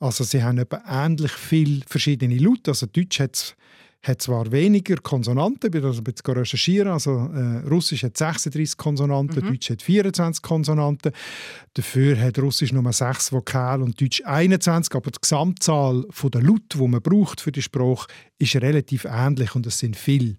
Also 0.00 0.24
sie 0.24 0.42
haben 0.42 0.58
etwa 0.58 0.82
ähnlich 0.86 1.32
viele 1.32 1.82
verschiedene 1.86 2.38
Laute. 2.38 2.70
Also 2.70 2.86
Deutsch 2.86 3.20
hat 3.20 3.56
hat 4.04 4.22
zwar 4.22 4.52
weniger 4.52 4.96
Konsonanten, 4.96 5.70
ich 5.74 5.82
das 5.82 5.98
ein 5.98 6.04
bisschen 6.04 6.34
recherchieren, 6.34 6.92
also 6.92 7.30
äh, 7.34 7.66
Russisch 7.68 8.02
hat 8.04 8.16
36 8.16 8.76
Konsonanten, 8.76 9.44
mhm. 9.44 9.48
Deutsch 9.48 9.70
hat 9.70 9.82
24 9.82 10.42
Konsonanten, 10.42 11.12
dafür 11.72 12.20
hat 12.20 12.38
Russisch 12.38 12.72
nur 12.72 12.92
6 12.92 13.32
Vokale 13.32 13.82
und 13.82 14.00
Deutsch 14.00 14.22
21, 14.24 14.94
aber 14.94 15.10
die 15.10 15.18
Gesamtzahl 15.20 16.04
der 16.22 16.42
Laute, 16.42 16.78
die 16.78 16.88
man 16.88 17.02
braucht 17.02 17.40
für 17.40 17.52
die 17.52 17.62
Sprache, 17.62 18.06
ist 18.38 18.56
relativ 18.56 19.06
ähnlich 19.06 19.54
und 19.54 19.66
es 19.66 19.78
sind 19.78 19.96
viele. 19.96 20.36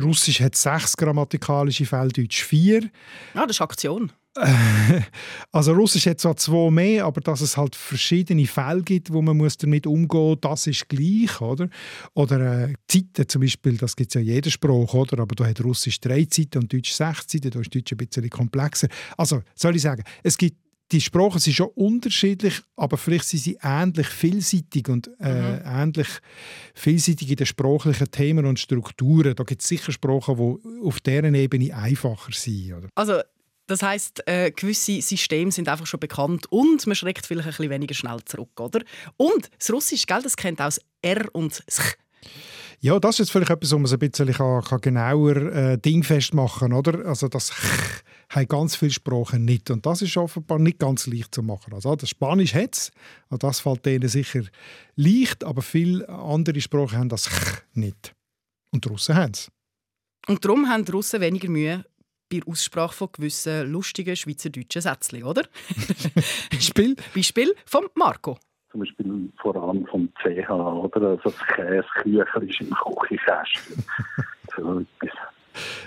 Russisch 0.00 0.40
hat 0.40 0.54
6 0.54 0.96
grammatikalische 0.96 1.86
Fälle, 1.86 2.10
Deutsch 2.10 2.44
4. 2.44 2.90
Ah, 3.34 3.46
das 3.46 3.56
ist 3.56 3.60
Aktion. 3.62 4.12
Also 5.52 5.72
Russisch 5.72 6.06
hat 6.06 6.20
zwar 6.20 6.36
zwei 6.36 6.70
mehr, 6.70 7.04
aber 7.04 7.20
dass 7.20 7.40
es 7.40 7.56
halt 7.56 7.74
verschiedene 7.74 8.46
Fälle 8.46 8.82
gibt, 8.82 9.12
wo 9.12 9.22
man 9.22 9.36
muss 9.36 9.56
damit 9.56 9.86
umgehen 9.86 10.20
muss, 10.20 10.38
das 10.40 10.66
ist 10.66 10.88
gleich, 10.88 11.40
oder? 11.40 11.68
Oder 12.14 12.68
äh, 12.68 12.72
Zeiten 12.86 13.28
zum 13.28 13.40
Beispiel, 13.40 13.76
das 13.76 13.96
gibt 13.96 14.10
es 14.10 14.14
ja 14.14 14.20
in 14.20 14.26
jeder 14.26 14.50
Sprache, 14.50 14.96
oder? 14.96 15.20
Aber 15.20 15.34
da 15.34 15.46
hat 15.46 15.62
Russisch 15.62 16.00
drei 16.00 16.24
Zeiten 16.26 16.58
und 16.58 16.72
Deutsch 16.72 16.92
sechs 16.92 17.26
Zeiten, 17.26 17.50
da 17.50 17.60
ist 17.60 17.74
Deutsch 17.74 17.92
ein 17.92 17.98
bisschen 17.98 18.28
komplexer. 18.30 18.88
Also, 19.16 19.42
soll 19.54 19.76
ich 19.76 19.82
sagen, 19.82 20.04
es 20.22 20.36
gibt 20.36 20.58
die 20.90 21.00
Sprachen 21.00 21.38
sind 21.38 21.52
schon 21.52 21.68
unterschiedlich, 21.74 22.62
aber 22.76 22.96
vielleicht 22.96 23.24
sind 23.24 23.40
sie 23.40 23.58
ähnlich 23.62 24.06
vielseitig 24.06 24.88
und 24.88 25.10
äh, 25.20 25.58
mhm. 25.58 25.60
ähnlich 25.64 26.08
vielseitig 26.74 27.30
in 27.30 27.36
den 27.36 27.46
sprachlichen 27.46 28.10
Themen 28.10 28.46
und 28.46 28.58
Strukturen. 28.58 29.34
Da 29.34 29.44
gibt 29.44 29.62
es 29.62 29.68
sicher 29.68 29.92
Sprachen, 29.92 30.36
die 30.36 30.86
auf 30.86 31.00
deren 31.00 31.34
Ebene 31.34 31.76
einfacher 31.76 32.32
sind. 32.32 32.72
Oder? 32.72 32.88
Also 32.94 33.20
das 33.68 33.82
heißt, 33.82 34.26
äh, 34.26 34.50
gewisse 34.50 35.00
Systeme 35.00 35.52
sind 35.52 35.68
einfach 35.68 35.86
schon 35.86 36.00
bekannt 36.00 36.46
und 36.50 36.86
man 36.86 36.96
schreckt 36.96 37.26
vielleicht 37.26 37.46
ein 37.46 37.50
bisschen 37.52 37.70
weniger 37.70 37.94
schnell 37.94 38.18
zurück, 38.24 38.58
oder? 38.58 38.80
Und 39.16 39.50
das 39.58 39.70
Russisch, 39.70 40.06
gell, 40.06 40.22
das 40.22 40.36
kennt 40.36 40.60
auch 40.60 40.64
das 40.64 40.80
R 41.02 41.26
und 41.32 41.62
das 41.66 41.76
Ch. 41.76 41.94
Ja, 42.80 42.98
das 42.98 43.16
ist 43.16 43.18
jetzt 43.18 43.30
vielleicht 43.32 43.50
etwas, 43.50 43.72
wo 43.72 43.76
man 43.76 43.84
es 43.84 43.92
ein 43.92 43.98
bisschen 43.98 44.32
kann, 44.32 44.62
kann 44.62 44.80
genauer 44.80 45.36
äh, 45.36 45.78
dingfest 45.78 46.32
machen 46.32 46.72
oder? 46.72 47.06
Also 47.06 47.28
das 47.28 47.50
Ch 47.50 48.02
haben 48.30 48.48
ganz 48.48 48.76
viele 48.76 48.90
Sprachen 48.90 49.44
nicht 49.44 49.70
und 49.70 49.84
das 49.84 50.00
ist 50.00 50.16
offenbar 50.16 50.58
nicht 50.58 50.78
ganz 50.78 51.06
leicht 51.06 51.34
zu 51.34 51.42
machen. 51.42 51.74
Also 51.74 51.94
das 51.94 52.08
Spanisch 52.08 52.54
hat 52.54 52.74
es, 52.74 52.90
das 53.30 53.60
fällt 53.60 53.84
denen 53.84 54.08
sicher 54.08 54.44
leicht, 54.96 55.44
aber 55.44 55.60
viele 55.60 56.08
andere 56.08 56.60
Sprachen 56.60 56.98
haben 56.98 57.08
das 57.08 57.28
Ch 57.28 57.62
nicht. 57.74 58.14
Und 58.70 58.84
die 58.84 58.88
Russen 58.88 59.14
haben 59.14 59.32
es. 59.32 59.50
Und 60.26 60.44
darum 60.44 60.68
haben 60.68 60.84
die 60.84 60.92
Russen 60.92 61.20
weniger 61.20 61.48
Mühe 61.50 61.84
bei 62.30 62.40
der 62.40 62.48
Aussprache 62.48 62.94
von 62.94 63.08
gewissen 63.12 63.70
lustigen 63.70 64.16
schweizerdeutschen 64.16 64.82
Sätzchen, 64.82 65.24
oder? 65.24 65.42
Beispiel? 66.50 66.96
Beispiel 67.14 67.54
von 67.66 67.86
Marco. 67.94 68.38
Zum 68.70 68.80
Beispiel 68.80 69.30
vor 69.40 69.56
allem 69.56 69.86
vom 69.86 70.12
CH, 70.22 70.50
oder? 70.50 71.08
Also 71.08 71.30
das 71.30 71.38
Käseküchel 71.54 72.50
ist 72.50 72.60
im 72.60 72.70
Küchenkästchen. 72.70 73.84
so 74.56 74.80
etwas. 74.80 75.18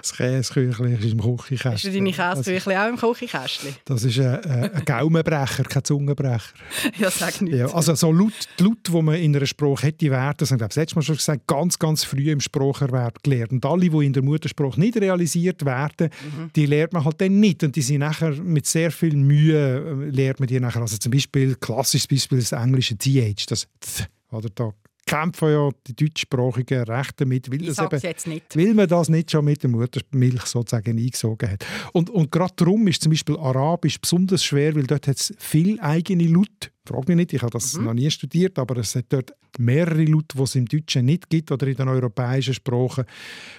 Das 0.01 0.13
Käseküchli 0.13 0.93
ist 0.93 1.03
im 1.11 1.21
Küchenkästchen. 1.21 1.71
Hast 1.73 1.83
du 1.85 1.91
deine 1.91 2.11
Käseküchli 2.11 2.75
auch 2.75 2.89
im 2.89 2.97
Küchenkästchen? 2.97 3.75
Das 3.85 4.03
ist 4.03 4.19
ein, 4.19 4.43
ein 4.45 4.85
Gaumenbrecher, 4.85 5.63
kein 5.63 5.83
Zungenbrecher. 5.83 6.53
ja, 6.97 7.11
sag 7.11 7.41
nicht. 7.41 7.55
Ja, 7.55 7.67
also 7.67 7.95
so 7.95 8.11
laut, 8.11 8.33
die 8.59 8.63
Laute, 8.63 8.91
die 8.91 9.01
man 9.01 9.15
in 9.15 9.35
einer 9.35 9.45
Sprache 9.45 9.87
hätte 9.87 10.09
werden, 10.09 10.35
das 10.37 10.51
haben 10.51 10.59
wir 10.59 10.67
das 10.67 10.75
letzte 10.75 10.95
Mal 10.95 11.01
schon 11.01 11.15
gesagt, 11.15 11.47
ganz, 11.47 11.77
ganz 11.77 12.03
früh 12.03 12.31
im 12.31 12.39
Spracherwerb 12.39 13.23
gelernt. 13.23 13.51
Und 13.51 13.65
alle, 13.65 13.89
die 13.89 14.05
in 14.05 14.13
der 14.13 14.23
Muttersprache 14.23 14.79
nicht 14.79 14.97
realisiert 14.97 15.65
werden, 15.65 16.09
mhm. 16.09 16.51
die 16.55 16.65
lernt 16.65 16.93
man 16.93 17.05
halt 17.05 17.21
dann 17.21 17.39
nicht. 17.39 17.63
Und 17.63 17.75
die 17.75 17.81
sind 17.81 17.99
nachher 17.99 18.31
mit 18.31 18.65
sehr 18.65 18.91
viel 18.91 19.15
Mühe, 19.15 20.07
äh, 20.07 20.09
lernt 20.09 20.39
man 20.39 20.47
die 20.47 20.59
nachher. 20.59 20.81
Also 20.81 20.97
zum 20.97 21.11
Beispiel, 21.11 21.55
klassisches 21.55 22.07
Beispiel, 22.07 22.39
das 22.39 22.51
englische 22.51 22.97
TH, 22.97 23.45
das 23.47 23.67
Th, 23.79 24.07
oder 24.31 24.49
da 24.53 24.73
kämpfen 25.05 25.49
ja 25.49 25.69
die 25.87 25.95
deutschsprachigen 25.95 26.83
Rechte 26.83 27.25
damit, 27.25 27.51
weil, 27.51 27.59
das 27.59 27.79
eben, 27.79 28.41
weil 28.53 28.73
man 28.73 28.87
das 28.87 29.09
nicht 29.09 29.31
schon 29.31 29.45
mit 29.45 29.63
der 29.63 29.69
Muttermilch 29.69 30.43
sozusagen 30.43 30.97
eingesogen 30.97 31.51
hat. 31.51 31.65
Und, 31.93 32.09
und 32.09 32.31
gerade 32.31 32.53
darum 32.55 32.87
ist 32.87 33.01
zum 33.01 33.11
Beispiel 33.11 33.37
Arabisch 33.37 33.99
besonders 33.99 34.43
schwer, 34.43 34.75
weil 34.75 34.87
dort 34.87 35.07
hat 35.07 35.17
es 35.17 35.33
viele 35.37 35.81
eigene 35.81 36.25
Laute. 36.25 36.71
Frag 36.85 37.07
mich 37.07 37.17
nicht, 37.17 37.33
ich 37.33 37.41
habe 37.41 37.51
das 37.51 37.73
mhm. 37.73 37.85
noch 37.85 37.93
nie 37.93 38.09
studiert, 38.09 38.57
aber 38.57 38.77
es 38.77 38.95
hat 38.95 39.05
dort 39.09 39.33
mehrere 39.59 40.03
Laute, 40.05 40.35
die 40.35 40.43
es 40.43 40.55
im 40.55 40.65
Deutschen 40.65 41.05
nicht 41.05 41.29
gibt 41.29 41.51
oder 41.51 41.67
in 41.67 41.75
den 41.75 41.87
europäischen 41.87 42.53
Sprachen. 42.53 43.05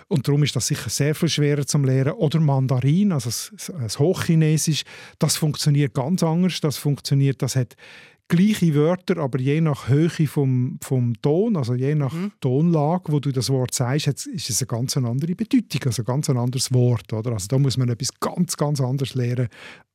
Und 0.08 0.26
darum 0.26 0.42
ist 0.42 0.56
das 0.56 0.66
sicher 0.66 0.90
sehr 0.90 1.14
viel 1.14 1.28
schwerer 1.28 1.64
zum 1.64 1.84
Lernen. 1.84 2.14
Oder 2.14 2.40
Mandarin, 2.40 3.12
also 3.12 3.30
das 3.30 3.98
Hochchinesisch, 3.98 4.82
das 5.18 5.36
funktioniert 5.36 5.94
ganz 5.94 6.22
anders. 6.22 6.60
Das 6.60 6.78
funktioniert, 6.78 7.42
das 7.42 7.54
hat 7.54 7.76
gleiche 8.36 8.74
Wörter, 8.74 9.18
aber 9.18 9.38
je 9.38 9.60
nach 9.60 9.88
Höhe 9.88 10.26
vom, 10.26 10.78
vom 10.82 11.20
Ton, 11.20 11.56
also 11.56 11.74
je 11.74 11.94
nach 11.94 12.12
mhm. 12.12 12.32
Tonlage, 12.40 13.12
wo 13.12 13.20
du 13.20 13.30
das 13.30 13.50
Wort 13.50 13.74
sagst, 13.74 14.06
ist 14.26 14.50
es 14.50 14.62
eine 14.62 14.66
ganz 14.66 14.96
andere 14.96 15.34
Bedeutung, 15.34 15.80
also 15.84 16.02
ein 16.02 16.06
ganz 16.06 16.30
anderes 16.30 16.72
Wort. 16.72 17.12
Oder? 17.12 17.32
Also 17.32 17.48
da 17.48 17.58
muss 17.58 17.76
man 17.76 17.90
etwas 17.90 18.08
ganz, 18.18 18.56
ganz 18.56 18.80
anderes 18.80 19.14
lernen, 19.14 19.48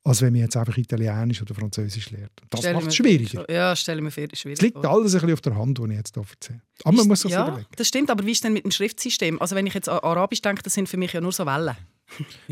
als 0.03 0.21
wenn 0.21 0.33
man 0.33 0.43
jetzt 0.43 0.55
einfach 0.55 0.77
Italienisch 0.77 1.41
oder 1.41 1.55
Französisch 1.55 2.11
lernt. 2.11 2.31
Das 2.49 2.63
macht 2.71 2.87
es 2.87 2.95
schwieriger. 2.95 3.49
Ja, 3.51 3.75
stelle 3.75 4.01
mir 4.01 4.11
schwierig 4.11 4.45
Es 4.45 4.61
liegt 4.61 4.77
alles 4.85 5.15
ein 5.15 5.21
bisschen 5.21 5.33
auf 5.33 5.41
der 5.41 5.55
Hand, 5.55 5.79
was 5.79 5.89
ich 5.89 5.95
jetzt 5.95 6.13
hier 6.13 6.23
erzähle. 6.29 6.61
Aber 6.83 6.95
man 6.95 7.07
muss 7.07 7.21
sich 7.21 7.31
ja, 7.31 7.47
überlegen. 7.47 7.67
Das 7.75 7.87
stimmt, 7.87 8.11
aber 8.11 8.25
wie 8.25 8.31
ist 8.31 8.43
denn 8.43 8.53
mit 8.53 8.63
dem 8.63 8.71
Schriftsystem? 8.71 9.41
Also 9.41 9.55
wenn 9.55 9.65
ich 9.65 9.73
jetzt 9.73 9.89
an 9.89 9.99
Arabisch 9.99 10.41
denke, 10.41 10.61
das 10.61 10.73
sind 10.73 10.87
für 10.87 10.97
mich 10.97 11.13
ja 11.13 11.21
nur 11.21 11.31
so 11.31 11.45
Wellen. 11.45 11.75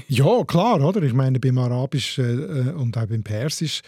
ja, 0.08 0.44
klar, 0.44 0.82
oder? 0.82 1.02
Ich 1.04 1.14
meine, 1.14 1.40
beim 1.40 1.58
Arabisch 1.58 2.18
äh, 2.18 2.72
und 2.72 2.98
auch 2.98 3.06
beim 3.06 3.24
Persisch 3.24 3.82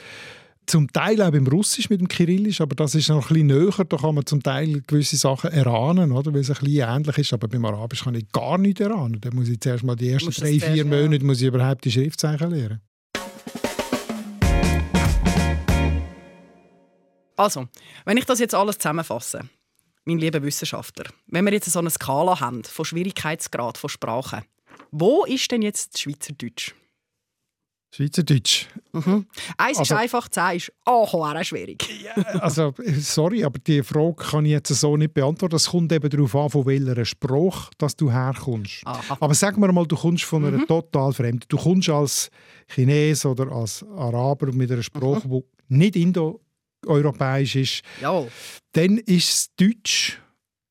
zum 0.67 0.91
Teil 0.91 1.21
auch 1.21 1.33
im 1.33 1.47
Russisch 1.47 1.89
mit 1.89 2.01
dem 2.01 2.07
Kyrillisch, 2.07 2.61
aber 2.61 2.75
das 2.75 2.93
ist 2.93 3.07
noch 3.09 3.29
ein 3.29 3.33
bisschen 3.33 3.47
näher. 3.47 3.85
Da 3.87 3.97
kann 3.97 4.13
man 4.13 4.25
zum 4.25 4.43
Teil 4.43 4.83
gewisse 4.85 5.15
Sachen 5.15 5.51
erahnen, 5.51 6.11
oder? 6.11 6.33
weil 6.33 6.41
es 6.41 6.49
ein 6.49 6.57
bisschen 6.59 6.89
ähnlich 6.89 7.17
ist. 7.17 7.33
Aber 7.33 7.47
beim 7.47 7.65
Arabisch 7.65 8.03
kann 8.03 8.15
ich 8.15 8.29
gar 8.31 8.57
nichts 8.57 8.81
erahnen. 8.81 9.19
Da 9.21 9.29
muss 9.31 9.47
ich 9.47 9.59
zuerst 9.59 9.83
mal 9.83 9.95
die 9.95 10.09
ersten 10.09 10.29
drei, 10.31 10.59
vier 10.59 10.85
Monate 10.85 11.23
muss 11.23 11.41
ich 11.41 11.47
überhaupt 11.47 11.85
die 11.85 11.91
Schriftzeichen 11.91 12.51
lernen. 12.51 12.81
Also, 17.37 17.67
wenn 18.05 18.17
ich 18.17 18.25
das 18.25 18.39
jetzt 18.39 18.55
alles 18.55 18.77
zusammenfasse, 18.77 19.47
mein 20.05 20.17
lieber 20.17 20.41
Wissenschaftler, 20.41 21.05
wenn 21.27 21.45
wir 21.45 21.53
jetzt 21.53 21.71
so 21.71 21.79
eine 21.79 21.91
Skala 21.91 22.39
haben 22.39 22.63
von 22.63 22.83
Schwierigkeitsgrad 22.83 23.77
von 23.77 23.89
Sprachen, 23.89 24.43
wo 24.91 25.23
ist 25.25 25.51
denn 25.51 25.61
jetzt 25.61 25.99
Schweizerdeutsch? 25.99 26.73
Schweizerdeutsch. 27.91 28.67
Mhm. 28.91 29.27
Eins 29.57 29.79
also, 29.79 29.95
ist 29.95 29.99
einfach, 30.01 30.27
zehn 30.29 30.57
ist 30.57 30.71
auch 30.83 31.43
schwierig. 31.43 31.87
ja, 32.03 32.21
also, 32.39 32.73
sorry, 32.99 33.43
aber 33.43 33.59
die 33.59 33.81
Frage 33.81 34.15
kann 34.15 34.45
ich 34.45 34.51
jetzt 34.51 34.67
so 34.69 34.97
nicht 34.97 35.13
beantworten. 35.13 35.55
Es 35.55 35.69
kommt 35.69 35.91
eben 35.91 36.09
darauf 36.09 36.35
an, 36.35 36.49
von 36.49 36.65
welcher 36.65 37.05
Sprache 37.05 37.71
dass 37.77 37.95
du 37.95 38.11
herkommst. 38.11 38.81
Aha. 38.85 39.17
Aber 39.19 39.33
sag 39.33 39.57
mir 39.57 39.71
mal, 39.71 39.85
du 39.85 39.95
kommst 39.95 40.25
von 40.25 40.45
einer 40.45 40.57
mhm. 40.57 40.67
total 40.67 41.13
fremden. 41.13 41.45
Du 41.47 41.57
kommst 41.57 41.89
als 41.89 42.29
Chines 42.67 43.25
oder 43.25 43.51
als 43.51 43.85
Araber 43.95 44.51
mit 44.51 44.71
einer 44.71 44.83
Sprache, 44.83 45.27
mhm. 45.27 45.43
die 45.69 45.75
nicht 45.77 45.95
indoeuropäisch 45.95 47.55
ist. 47.55 47.81
Jawohl. 48.01 48.29
Dann 48.73 48.97
ist 48.97 49.29
es 49.29 49.55
Deutsch 49.55 50.19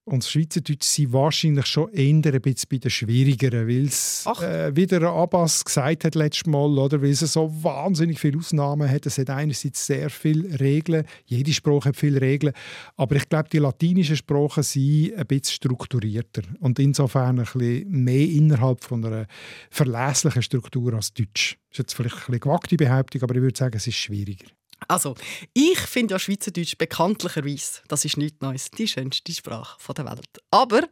und 0.07 0.23
das 0.23 0.31
Schweizerdeutsch 0.31 0.85
sind 0.85 1.13
wahrscheinlich 1.13 1.67
schon 1.67 1.91
eher 1.93 2.33
ein 2.33 2.41
bisschen 2.41 2.69
bei 2.71 2.79
den 2.79 2.91
schwierigeren, 2.91 3.67
weil 3.67 3.87
es, 3.87 4.25
äh, 4.41 4.71
wie 4.75 4.87
der 4.87 5.03
Abbas 5.03 5.65
gesagt 5.65 6.05
hat 6.05 6.15
letztes 6.15 6.47
Mal, 6.47 6.79
oder, 6.79 7.03
weil 7.03 7.11
es 7.11 7.21
so 7.21 7.53
wahnsinnig 7.63 8.21
viele 8.21 8.39
Ausnahmen 8.39 8.89
hat. 8.89 9.05
Es 9.07 9.19
hat 9.19 9.31
einerseits 9.31 9.85
sehr 9.85 10.09
viele 10.09 10.61
Regeln, 10.61 11.05
jede 11.25 11.53
Sprache 11.53 11.89
hat 11.89 11.97
viele 11.97 12.21
Regeln, 12.21 12.53
aber 12.97 13.17
ich 13.17 13.29
glaube, 13.29 13.49
die 13.49 13.59
latinischen 13.59 14.17
Sprachen 14.17 14.63
sind 14.63 15.17
ein 15.17 15.27
bisschen 15.27 15.57
strukturierter 15.57 16.43
und 16.61 16.79
insofern 16.79 17.41
ein 17.41 17.45
bisschen 17.45 17.91
mehr 17.91 18.29
innerhalb 18.29 18.85
von 18.85 19.05
einer 19.05 19.27
verlässlichen 19.71 20.43
Struktur 20.43 20.95
als 20.95 21.13
Deutsch. 21.15 21.59
Das 21.71 21.73
ist 21.73 21.79
jetzt 21.79 21.95
vielleicht 21.95 22.29
eine 22.29 22.39
gewagte 22.39 22.77
Behauptung, 22.77 23.23
aber 23.23 23.35
ich 23.35 23.43
würde 23.43 23.59
sagen, 23.59 23.77
es 23.77 23.89
ist 23.89 23.97
schwieriger. 23.97 24.47
Also, 24.89 25.15
ich 25.53 25.79
finde 25.79 26.15
ja 26.15 26.19
Schweizerdeutsch 26.19 26.77
bekanntlicherweise, 26.77 27.81
das 27.89 28.05
ist 28.05 28.17
nichts 28.17 28.41
Neues, 28.41 28.71
die 28.71 28.87
schönste 28.87 29.33
Sprache 29.33 29.79
der 29.95 30.05
Welt. 30.05 30.41
Aber 30.51 30.83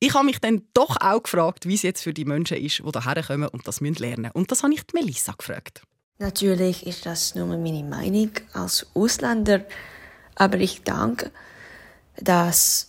ich 0.00 0.14
habe 0.14 0.24
mich 0.24 0.40
dann 0.40 0.62
doch 0.74 0.96
auch 1.00 1.22
gefragt, 1.22 1.66
wie 1.66 1.74
es 1.74 1.82
jetzt 1.82 2.02
für 2.02 2.12
die 2.12 2.24
Menschen 2.24 2.56
ist, 2.56 2.78
die 2.78 3.00
hierher 3.00 3.22
kommen 3.22 3.48
und 3.48 3.68
das 3.68 3.80
lernen 3.80 4.22
müssen. 4.22 4.30
Und 4.32 4.50
das 4.50 4.62
habe 4.62 4.74
ich 4.74 4.82
die 4.84 4.96
Melissa 4.96 5.32
gefragt. 5.32 5.82
Natürlich 6.18 6.86
ist 6.86 7.06
das 7.06 7.34
nur 7.34 7.46
meine 7.46 7.84
Meinung 7.84 8.30
als 8.52 8.86
Ausländer, 8.94 9.64
aber 10.34 10.58
ich 10.58 10.82
denke, 10.82 11.30
dass 12.20 12.88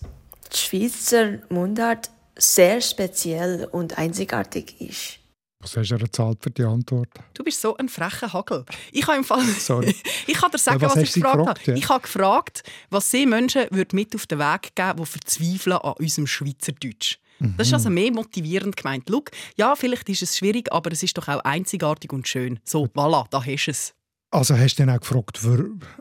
die 0.54 0.58
Schweizer 0.58 1.40
Mundart 1.50 2.10
sehr 2.36 2.82
speziell 2.82 3.66
und 3.72 3.98
einzigartig 3.98 4.80
ist. 4.82 5.20
Was 5.64 5.78
hast 5.78 5.92
du 5.92 5.98
gezahlt 5.98 6.40
für 6.42 6.52
die 6.52 6.64
Antwort? 6.64 7.08
Du 7.34 7.42
bist 7.42 7.62
so 7.62 7.78
ein 7.78 7.88
frecher 7.88 8.34
Hagel. 8.34 8.66
Ich 8.92 9.08
habe 9.08 9.18
im 9.18 9.24
Fall. 9.24 9.46
Sorry. 9.46 9.96
ich 10.28 10.34
kann 10.34 10.52
dir 10.52 10.58
sagen, 10.58 10.82
ja, 10.82 10.88
was, 10.88 10.98
was 10.98 11.04
ich 11.04 11.14
gefragt, 11.14 11.38
gefragt 11.38 11.60
habe. 11.62 11.72
Ja? 11.72 11.78
Ich 11.78 11.90
habe 11.90 12.02
gefragt, 12.02 12.64
was 12.90 13.10
sie 13.10 13.26
Menschen 13.26 13.68
mit 13.72 14.14
auf 14.14 14.28
den 14.28 14.40
Weg 14.40 14.76
geben, 14.76 14.98
die 15.00 15.06
verzweifeln 15.06 15.78
an 15.78 15.94
unserem 15.94 16.28
Schweizerdeutsch. 16.28 17.18
Mhm. 17.40 17.56
Das 17.58 17.68
ist 17.68 17.74
also 17.74 17.90
mehr 17.90 18.12
motivierend 18.12 18.76
gemeint. 18.76 19.06
Schau, 19.10 19.24
ja, 19.56 19.74
vielleicht 19.78 20.10
ist 20.10 20.22
es 20.22 20.38
schwierig, 20.38 20.70
aber 20.74 20.92
es 20.92 21.02
ist 21.02 21.18
doch 21.18 21.30
auch 21.30 21.40
einzigartig 21.46 22.12
und 22.12 22.28
schön. 22.28 22.60
So, 22.66 22.90
voilà, 22.94 23.26
da 23.30 23.44
hast 23.44 23.66
du 23.66 23.72
es. 23.72 23.94
Also 24.32 24.58
hast 24.58 24.76
du 24.76 24.86
dann 24.86 24.96
auch 24.98 25.00
gefragt, 25.00 25.40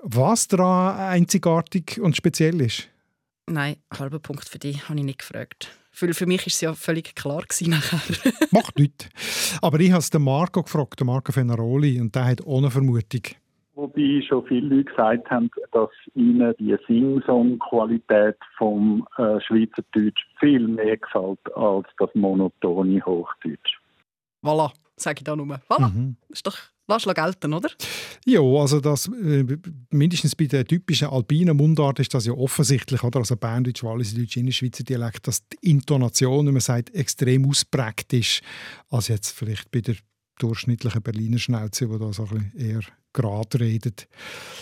was 0.02 0.48
daran 0.48 0.98
einzigartig 0.98 2.00
und 2.00 2.16
speziell 2.16 2.60
ist? 2.60 2.88
Nein, 3.50 3.76
halber 3.98 4.18
Punkt 4.18 4.48
für 4.48 4.58
dich 4.58 4.88
habe 4.88 4.98
ich 4.98 5.04
nicht 5.04 5.18
gefragt. 5.18 5.76
Für, 5.90 6.12
für 6.14 6.26
mich 6.26 6.40
war 6.40 6.46
es 6.46 6.60
ja 6.60 6.72
völlig 6.74 7.14
klar 7.14 7.44
nachher. 7.66 8.32
Macht 8.50 8.78
nichts. 8.78 9.08
Aber 9.60 9.78
ich 9.80 9.90
habe 9.90 10.00
es 10.00 10.10
den 10.10 10.22
Marco 10.22 10.62
gefragt, 10.62 11.00
den 11.00 11.06
Marco 11.06 11.32
Fenaroli, 11.32 12.00
und 12.00 12.14
der 12.14 12.24
hat 12.24 12.46
ohne 12.46 12.70
Vermutung. 12.70 13.22
Wobei 13.74 14.22
schon 14.26 14.46
viele 14.46 14.68
Leute 14.68 14.84
gesagt 14.84 15.30
haben, 15.30 15.50
dass 15.72 15.90
ihnen 16.14 16.54
die 16.58 16.76
Sing-Song-Qualität 16.86 18.36
vom 18.56 19.06
äh, 19.16 19.40
Schweizerdeutsch 19.40 20.20
viel 20.38 20.68
mehr 20.68 20.98
gefällt 20.98 21.40
als 21.56 21.86
das 21.98 22.10
monotone 22.14 23.04
Hochdeutsch. 23.04 23.80
Voilà, 24.42 24.72
sage 24.96 25.20
ich 25.20 25.24
da 25.24 25.34
nur. 25.34 25.46
Voilà, 25.68 25.88
mhm. 25.88 26.16
ist 26.28 26.46
doch 26.46 26.58
Lass 26.92 27.14
gelten, 27.14 27.52
oder? 27.54 27.70
Ja, 28.26 28.40
also 28.40 28.80
das, 28.80 29.08
äh, 29.08 29.44
mindestens 29.90 30.36
bei 30.36 30.46
der 30.46 30.64
typischen 30.64 31.08
alpinen 31.08 31.56
Mundart 31.56 32.00
ist 32.00 32.12
das 32.14 32.26
ja 32.26 32.32
offensichtlich, 32.32 33.02
oder? 33.02 33.20
Also 33.20 33.36
Berndeutsch, 33.36 33.82
Walliserdeutsch, 33.82 34.36
Innerschweizer 34.36 34.84
Dialekt, 34.84 35.26
dass 35.26 35.46
die 35.48 35.70
Intonation, 35.70 36.46
wie 36.46 36.52
man 36.52 36.60
sagt, 36.60 36.94
extrem 36.94 37.48
ausprägt 37.48 38.12
ist, 38.12 38.42
als 38.90 39.08
jetzt 39.08 39.30
vielleicht 39.30 39.70
bei 39.70 39.80
der 39.80 39.96
durchschnittlichen 40.38 41.02
Berliner 41.02 41.38
Schnauze, 41.38 41.86
die 41.86 41.98
da 41.98 42.12
so 42.12 42.24
ein 42.24 42.28
bisschen 42.28 42.70
eher 42.70 42.80
gerade 43.12 43.60
redet. 43.60 44.08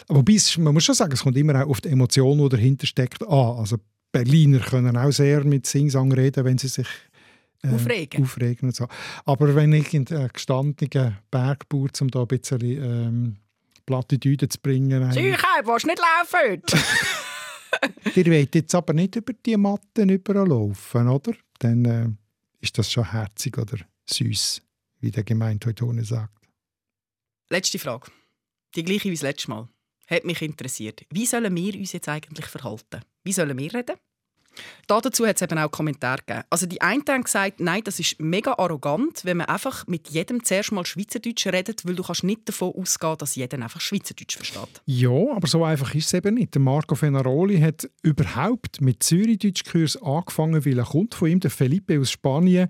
Wobei, 0.08 0.34
es, 0.34 0.58
man 0.58 0.74
muss 0.74 0.84
schon 0.84 0.94
sagen, 0.94 1.12
es 1.12 1.22
kommt 1.22 1.36
immer 1.36 1.64
auch 1.64 1.70
auf 1.70 1.80
die 1.80 1.88
Emotion, 1.88 2.38
die 2.38 2.48
dahinter 2.48 2.86
steckt, 2.86 3.22
an. 3.22 3.56
Also 3.58 3.76
Berliner 4.12 4.58
können 4.58 4.96
auch 4.96 5.12
sehr 5.12 5.44
mit 5.44 5.66
Singsang 5.66 6.12
reden, 6.12 6.44
wenn 6.44 6.58
sie 6.58 6.68
sich 6.68 6.88
äh, 7.62 7.68
aufregen. 7.68 8.22
aufregen 8.22 8.68
und 8.68 8.74
so. 8.74 8.86
Aber 9.24 9.54
wenn 9.54 9.72
ich 9.72 9.92
in 9.94 10.04
der 10.04 10.28
gestandenen 10.28 11.18
Bergbauer, 11.30 11.90
um 12.00 12.08
da 12.08 12.20
ein 12.22 12.26
bisschen 12.26 12.60
ähm, 12.62 13.36
platte 13.86 14.18
Düde 14.18 14.48
zu 14.48 14.58
bringen... 14.60 15.12
Sicher, 15.12 15.38
willst 15.64 15.86
nicht 15.86 15.98
laufen 15.98 16.62
Ihr 18.14 18.26
wollt 18.26 18.54
jetzt 18.54 18.74
aber 18.74 18.92
nicht 18.92 19.16
über 19.16 19.32
die 19.32 19.56
Matten 19.56 20.08
überlaufen, 20.08 21.08
oder? 21.08 21.32
Dann 21.58 21.84
äh, 21.84 22.08
ist 22.60 22.76
das 22.78 22.90
schon 22.90 23.10
herzig 23.10 23.56
oder 23.58 23.78
süß, 24.06 24.62
wie 25.00 25.10
der 25.10 25.24
Gemeindeutone 25.24 26.04
sagt. 26.04 26.48
Letzte 27.48 27.78
Frage. 27.78 28.10
Die 28.74 28.84
gleiche 28.84 29.08
wie 29.10 29.14
das 29.14 29.22
letzte 29.22 29.50
Mal. 29.50 29.68
Hat 30.06 30.24
mich 30.24 30.42
interessiert. 30.42 31.04
Wie 31.10 31.26
sollen 31.26 31.54
wir 31.54 31.74
uns 31.74 31.92
jetzt 31.92 32.08
eigentlich 32.08 32.46
verhalten? 32.46 33.02
Wie 33.22 33.32
sollen 33.32 33.56
wir 33.56 33.74
reden? 33.74 33.96
Dazu 34.86 35.24
hat 35.24 35.36
es 35.36 35.42
eben 35.42 35.56
auch 35.58 35.70
Kommentare 35.70 36.18
gegeben. 36.26 36.44
Also 36.50 36.66
die 36.66 36.80
einen 36.80 37.04
haben 37.08 37.22
gesagt, 37.22 37.60
nein, 37.60 37.82
das 37.84 38.00
ist 38.00 38.18
mega 38.18 38.54
arrogant, 38.58 39.24
wenn 39.24 39.36
man 39.36 39.46
einfach 39.46 39.86
mit 39.86 40.08
jedem 40.08 40.42
zuerst 40.42 40.72
mal 40.72 40.84
Schweizerdeutsch 40.84 41.46
redet, 41.46 41.86
weil 41.86 41.94
du 41.94 42.02
kannst 42.02 42.24
nicht 42.24 42.48
davon 42.48 42.72
ausgehen, 42.74 43.16
dass 43.18 43.36
jeder 43.36 43.62
einfach 43.62 43.80
Schweizerdeutsch 43.80 44.36
versteht. 44.36 44.82
Ja, 44.86 45.10
aber 45.32 45.46
so 45.46 45.64
einfach 45.64 45.94
ist 45.94 46.06
es 46.06 46.14
eben 46.14 46.34
nicht. 46.34 46.58
Marco 46.58 46.96
Fenaroli 46.96 47.60
hat 47.60 47.88
überhaupt 48.02 48.80
mit 48.80 49.02
Zürichdeutschkurs 49.02 50.02
angefangen, 50.02 50.64
weil 50.66 50.78
er 50.78 50.84
kommt 50.84 51.14
von 51.14 51.28
ihm, 51.28 51.40
der 51.40 51.52
Felipe 51.52 52.00
aus 52.00 52.10
Spanien, 52.10 52.68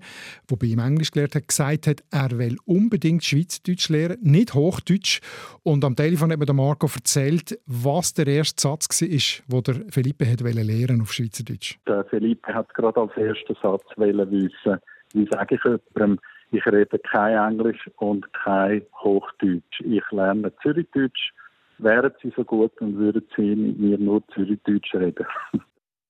der 0.49 0.55
bei 0.57 0.67
ihm 0.67 0.79
Englisch 0.79 1.09
gelernt 1.09 1.33
hat, 1.33 1.47
gesagt 1.47 1.87
hat, 1.87 2.03
er 2.11 2.37
will 2.37 2.57
unbedingt 2.65 3.25
Schweizerdeutsch 3.25 3.89
lernen, 3.89 4.17
nicht 4.21 4.53
Hochdeutsch. 4.53 5.21
Und 5.63 5.83
am 5.83 5.95
Telefon 5.95 6.31
hat 6.31 6.39
mir 6.39 6.53
Marco 6.53 6.87
erzählt, 6.93 7.59
was 7.65 8.13
der 8.13 8.27
erste 8.27 8.61
Satz 8.61 9.01
war, 9.01 9.07
den 9.07 9.63
der 9.63 9.91
Felipe 9.91 10.29
hat 10.29 10.41
lernen 10.41 11.01
auf 11.01 11.13
Schweizerdeutsch. 11.13 11.70
Der 11.87 12.05
Philippe 12.05 12.53
hat 12.53 12.73
gerade 12.73 12.99
als 13.01 13.15
ersten 13.17 13.55
Satz 13.61 13.85
wissen, 13.97 14.79
wie 15.13 15.27
sage 15.31 15.55
ich 15.55 15.63
jemandem, 15.63 16.19
ich 16.51 16.65
rede 16.65 16.99
kein 16.99 17.53
Englisch 17.53 17.89
und 17.97 18.31
kein 18.33 18.81
Hochdeutsch. 19.01 19.81
Ich 19.83 20.03
lerne 20.11 20.53
Zürichdeutsch. 20.61 21.31
Wären 21.77 22.11
Sie 22.21 22.31
so 22.35 22.43
gut 22.43 22.79
und 22.81 22.97
würden 22.97 23.23
Sie 23.35 23.55
mit 23.55 23.79
mir 23.79 23.97
nur 23.97 24.21
Zürichdeutsch 24.33 24.93
reden? 24.95 25.25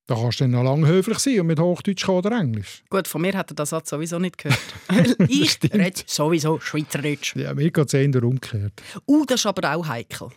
Da 0.07 0.17
kannst 0.17 0.41
du 0.41 0.43
dann 0.43 0.51
noch 0.51 0.63
lange 0.63 0.87
höflich 0.87 1.19
sein 1.19 1.39
und 1.39 1.47
mit 1.47 1.59
Hochdeutsch 1.59 2.09
oder 2.09 2.37
Englisch. 2.37 2.83
Gut, 2.89 3.07
von 3.07 3.21
mir 3.21 3.31
hat 3.33 3.51
er 3.51 3.55
das 3.55 3.69
Satz 3.69 3.91
sowieso 3.91 4.19
nicht 4.19 4.37
gehört. 4.37 4.59
ich 5.29 5.57
rede 5.63 6.01
sowieso 6.05 6.59
Schweizerdeutsch. 6.59 7.37
Ja, 7.37 7.53
mir 7.53 7.71
geht 7.71 7.85
es 7.85 7.93
eher 7.93 8.21
umgekehrt. 8.21 8.73
Uh, 9.07 9.23
das 9.25 9.41
ist 9.41 9.45
aber 9.45 9.73
auch 9.73 9.87
heikel. 9.87 10.27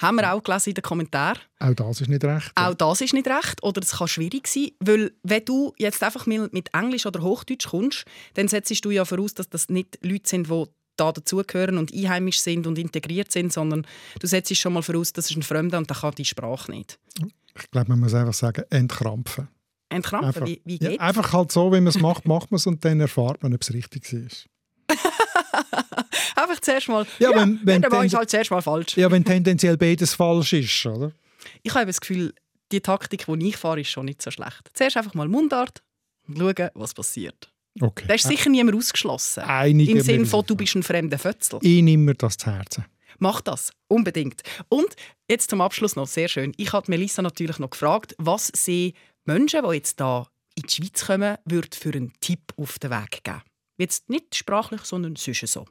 Haben 0.00 0.16
wir 0.16 0.32
auch 0.32 0.42
gelesen 0.42 0.70
in 0.70 0.74
den 0.76 0.82
Kommentaren. 0.82 1.38
Auch 1.58 1.74
das 1.74 2.00
ist 2.00 2.08
nicht 2.08 2.24
recht. 2.24 2.50
Auch 2.54 2.74
das 2.74 3.02
ist 3.02 3.12
nicht 3.12 3.26
recht. 3.26 3.62
Oder 3.62 3.82
es 3.82 3.92
kann 3.92 4.08
schwierig 4.08 4.48
sein, 4.48 4.70
weil 4.80 5.12
wenn 5.22 5.44
du 5.44 5.74
jetzt 5.76 6.02
einfach 6.02 6.24
mit 6.24 6.72
Englisch 6.72 7.04
oder 7.04 7.20
Hochdeutsch 7.20 7.68
kommst, 7.68 8.04
dann 8.34 8.48
setzt 8.48 8.82
du 8.82 8.90
ja 8.90 9.04
voraus, 9.04 9.34
dass 9.34 9.50
das 9.50 9.68
nicht 9.68 9.98
Leute 10.02 10.28
sind, 10.28 10.48
die 10.48 10.64
da 10.96 11.12
dazugehören 11.12 11.76
und 11.76 11.92
einheimisch 11.92 12.40
sind 12.40 12.66
und 12.66 12.78
integriert 12.78 13.30
sind, 13.30 13.52
sondern 13.52 13.86
du 14.18 14.26
setzt 14.26 14.54
schon 14.56 14.72
mal 14.72 14.82
voraus, 14.82 15.12
das 15.12 15.30
ist 15.30 15.36
ein 15.36 15.42
Fremder 15.42 15.78
und 15.78 15.88
der 15.90 15.96
kann 15.96 16.14
die 16.14 16.24
Sprache 16.24 16.70
nicht. 16.70 16.98
Ich 17.58 17.70
glaube, 17.70 17.90
man 17.90 18.00
muss 18.00 18.14
einfach 18.14 18.34
sagen, 18.34 18.64
entkrampfen. 18.70 19.48
Entkrampfen? 19.90 20.28
Einfach, 20.28 20.46
wie, 20.46 20.62
wie 20.64 20.78
geht's? 20.78 20.94
Ja, 20.94 21.00
einfach 21.00 21.32
halt 21.32 21.52
so, 21.52 21.72
wie 21.72 21.80
man 21.80 21.88
es 21.88 22.00
macht, 22.00 22.26
macht 22.26 22.50
man 22.50 22.56
es 22.56 22.66
und 22.66 22.84
dann 22.84 23.00
erfahrt 23.00 23.42
man, 23.42 23.52
ob 23.54 23.60
es 23.60 23.72
richtig 23.72 24.12
ist. 24.12 24.48
Einfach 26.42 26.60
zuerst 26.60 26.88
mal. 26.88 27.06
Ja, 27.18 27.30
wenn, 27.30 27.54
ja, 27.54 27.60
wenn 27.64 27.82
dann 27.82 27.92
war 27.92 28.04
ich 28.04 28.14
halt 28.14 28.30
zuerst 28.30 28.50
mal 28.50 28.62
falsch. 28.62 28.96
Ja, 28.96 29.10
wenn 29.10 29.24
tendenziell 29.24 29.76
beides 29.76 30.14
falsch 30.14 30.52
ist, 30.52 30.86
oder? 30.86 31.12
Ich 31.62 31.74
habe 31.74 31.86
das 31.86 32.00
Gefühl, 32.00 32.34
die 32.72 32.80
Taktik, 32.80 33.26
die 33.26 33.48
ich 33.48 33.56
fahre, 33.56 33.80
ist 33.80 33.90
schon 33.90 34.06
nicht 34.06 34.22
so 34.22 34.30
schlecht. 34.30 34.70
Zuerst 34.74 34.96
einfach 34.96 35.14
mal 35.14 35.28
Mundart 35.28 35.82
und 36.26 36.38
schauen, 36.38 36.70
was 36.74 36.94
passiert. 36.94 37.50
Okay. 37.80 38.04
Da 38.08 38.14
ist 38.14 38.26
sicher 38.26 38.50
niemand 38.50 38.76
ausgeschlossen. 38.76 39.42
Einige 39.44 39.92
Im 39.92 40.00
Sinne 40.00 40.26
von, 40.26 40.44
du 40.44 40.56
bist 40.56 40.74
ein 40.74 40.82
fremder 40.82 41.18
Fötzel. 41.18 41.58
Ich 41.62 41.82
nehme 41.82 42.04
mir 42.04 42.14
das 42.14 42.36
zu 42.36 42.50
Herzen. 42.50 42.84
Mach 43.18 43.40
das, 43.42 43.72
unbedingt. 43.88 44.42
Und 44.68 44.94
jetzt 45.28 45.50
zum 45.50 45.60
Abschluss 45.60 45.94
noch, 45.94 46.06
sehr 46.06 46.28
schön. 46.28 46.52
Ich 46.56 46.72
habe 46.72 46.90
Melissa 46.90 47.22
natürlich 47.22 47.58
noch 47.58 47.70
gefragt, 47.70 48.14
was 48.18 48.50
sie 48.54 48.94
Menschen, 49.24 49.62
die 49.62 49.76
jetzt 49.76 49.98
hier 49.98 50.26
in 50.56 50.62
die 50.62 50.72
Schweiz 50.72 51.06
kommen, 51.06 51.36
würde 51.44 51.76
für 51.76 51.92
einen 51.92 52.12
Tipp 52.20 52.40
auf 52.56 52.78
den 52.78 52.90
Weg 52.90 53.22
geben. 53.22 53.42
Jetzt 53.78 54.08
nicht 54.08 54.34
sprachlich, 54.34 54.82
sondern 54.82 55.16
sonst 55.16 55.46
so. 55.46 55.66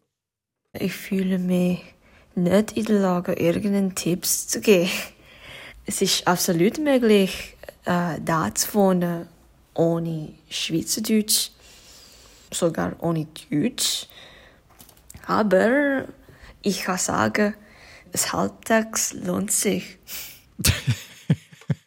Ich 0.74 0.94
fühle 0.94 1.40
mich 1.40 1.82
nicht 2.36 2.78
in 2.78 2.86
der 2.86 3.00
Lage, 3.00 3.34
irgendeinen 3.34 3.96
Tipps 3.96 4.48
zu 4.48 4.62
geben. 4.62 4.92
Es 5.88 6.00
ist 6.04 6.28
absolut 6.28 6.78
möglich, 6.78 7.58
äh, 7.86 8.20
da 8.24 8.54
zu 8.54 8.76
wohnen 8.76 9.28
ohne 9.74 10.36
Schweizerdeutsch, 10.48 11.50
sogar 12.52 12.96
ohne 13.00 13.26
Deutsch. 13.50 14.06
Aber 15.26 16.06
ich 16.62 16.84
kann 16.84 17.00
sagen, 17.00 17.56
das 18.12 18.32
Halbtags 18.32 19.14
lohnt 19.14 19.52
sich. 19.52 19.98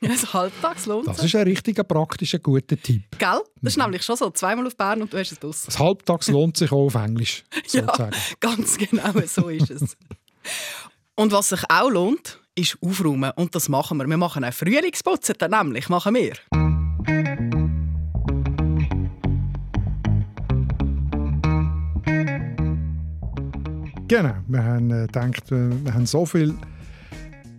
das 0.09 0.35
Halbtags 0.35 0.87
lohnt 0.87 1.07
sich. 1.07 1.17
Das 1.17 1.25
ist 1.25 1.35
ein 1.37 1.45
richtiger 1.45 1.85
praktischer, 1.85 2.41
guter 2.41 2.77
Tipp. 2.77 3.05
Gell? 3.19 3.41
Das 3.61 3.73
ist 3.73 3.77
mhm. 3.77 3.85
nämlich 3.85 4.03
schon 4.03 4.17
so. 4.17 4.31
Zweimal 4.31 4.67
auf 4.67 4.77
Bern 4.77 5.03
und 5.03 5.13
du 5.13 5.19
hast 5.19 5.33
es 5.33 5.43
aus. 5.43 5.63
Das 5.63 5.79
Halbtags 5.79 6.29
lohnt 6.29 6.57
sich 6.57 6.73
auch 6.73 6.87
auf 6.87 6.95
Englisch. 6.97 7.45
Sozusagen. 7.67 8.13
Ja, 8.13 8.37
ganz 8.41 8.77
genau, 8.77 9.13
so 9.27 9.49
ist 9.49 9.71
es. 9.71 9.97
und 11.15 11.31
was 11.31 11.51
sich 11.51 11.63
auch 11.69 11.91
lohnt, 11.91 12.41
ist 12.57 12.77
aufräumen. 12.83 13.31
Und 13.37 13.55
das 13.55 13.69
machen 13.69 13.99
wir. 13.99 14.07
Wir 14.07 14.17
machen 14.17 14.43
einen 14.43 14.53
Frühlingsputzer, 14.53 15.35
nämlich 15.49 15.89
machen 15.89 16.15
wir. 16.15 16.33
Genau, 24.09 24.35
wir 24.47 24.63
haben 24.63 24.91
äh, 24.91 25.07
gedacht, 25.07 25.51
äh, 25.53 25.85
wir 25.85 25.95
haben 25.95 26.05
so 26.05 26.27
viele 26.27 26.55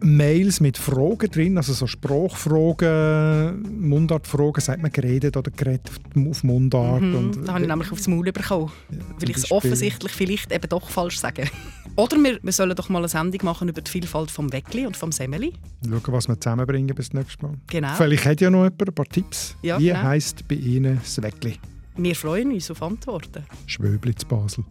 Mails 0.03 0.59
mit 0.59 0.77
Fragen 0.77 1.31
drin, 1.31 1.57
also 1.57 1.73
so 1.73 1.87
Sprachfragen, 1.87 3.61
Mundartfragen, 3.87 4.61
sagt 4.61 4.81
man 4.81 4.91
geredet 4.91 5.37
oder 5.37 5.49
geredet 5.49 5.89
auf 6.29 6.43
Mundart. 6.43 7.01
Mhm, 7.01 7.15
und, 7.15 7.47
da 7.47 7.53
habe 7.53 7.63
ich 7.63 7.69
nämlich 7.69 7.91
aufs 7.91 8.07
Maul 8.07 8.31
bekommen, 8.31 8.71
ja, 8.89 8.97
weil 9.19 9.29
ich 9.29 9.37
es 9.37 9.51
offensichtlich 9.51 10.11
vielleicht 10.11 10.51
eben 10.51 10.69
doch 10.69 10.89
falsch 10.89 11.19
sage. 11.19 11.45
Oder 11.95 12.17
wir, 12.17 12.39
wir 12.41 12.51
sollen 12.51 12.75
doch 12.75 12.89
mal 12.89 12.97
eine 12.99 13.07
Sendung 13.07 13.45
machen 13.45 13.69
über 13.69 13.79
die 13.79 13.91
Vielfalt 13.91 14.31
vom 14.31 14.51
Weckli 14.51 14.87
und 14.87 14.97
vom 14.97 15.11
Semmeli. 15.11 15.53
Schauen, 15.87 16.01
was 16.07 16.27
wir 16.27 16.39
zusammenbringen 16.39 16.95
bis 16.95 17.13
nächstes 17.13 17.39
Mal. 17.39 17.53
Genau. 17.67 17.93
Vielleicht 17.93 18.25
hat 18.25 18.41
ja 18.41 18.49
noch 18.49 18.63
jemand 18.63 18.89
ein 18.89 18.95
paar 18.95 19.05
Tipps. 19.05 19.55
Ja, 19.61 19.77
Wie 19.77 19.89
genau. 19.89 20.01
heisst 20.01 20.47
bei 20.47 20.55
Ihnen 20.55 20.99
das 21.03 21.21
Weckli? 21.21 21.59
Wir 21.95 22.15
freuen 22.15 22.51
uns 22.51 22.71
auf 22.71 22.81
Antworten. 22.81 23.43
Schwöbli 23.67 24.15
zu 24.15 24.25
Basel. 24.25 24.63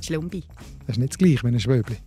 Schlumbi. 0.00 0.44
Das 0.86 0.96
ist 0.96 1.00
nicht 1.00 1.12
das 1.12 1.18
gleiche 1.18 1.42
wie 1.42 1.48
ein 1.48 1.60
Schwöbli. 1.60 1.98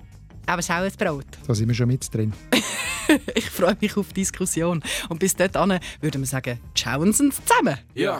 Aber 0.45 0.61
Brot. 0.97 1.25
Da 1.47 1.53
sind 1.53 1.67
wir 1.67 1.75
schon 1.75 1.87
mit 1.87 2.13
drin. 2.13 2.33
ich 3.35 3.49
freue 3.49 3.77
mich 3.79 3.95
auf 3.97 4.09
die 4.09 4.21
Diskussion. 4.21 4.81
Und 5.09 5.19
bis 5.19 5.35
dahin 5.35 5.79
würden 6.01 6.21
wir 6.21 6.27
sagen, 6.27 6.59
schauen 6.75 7.13
Sie 7.13 7.29
zusammen. 7.29 7.77
Ja. 7.93 8.19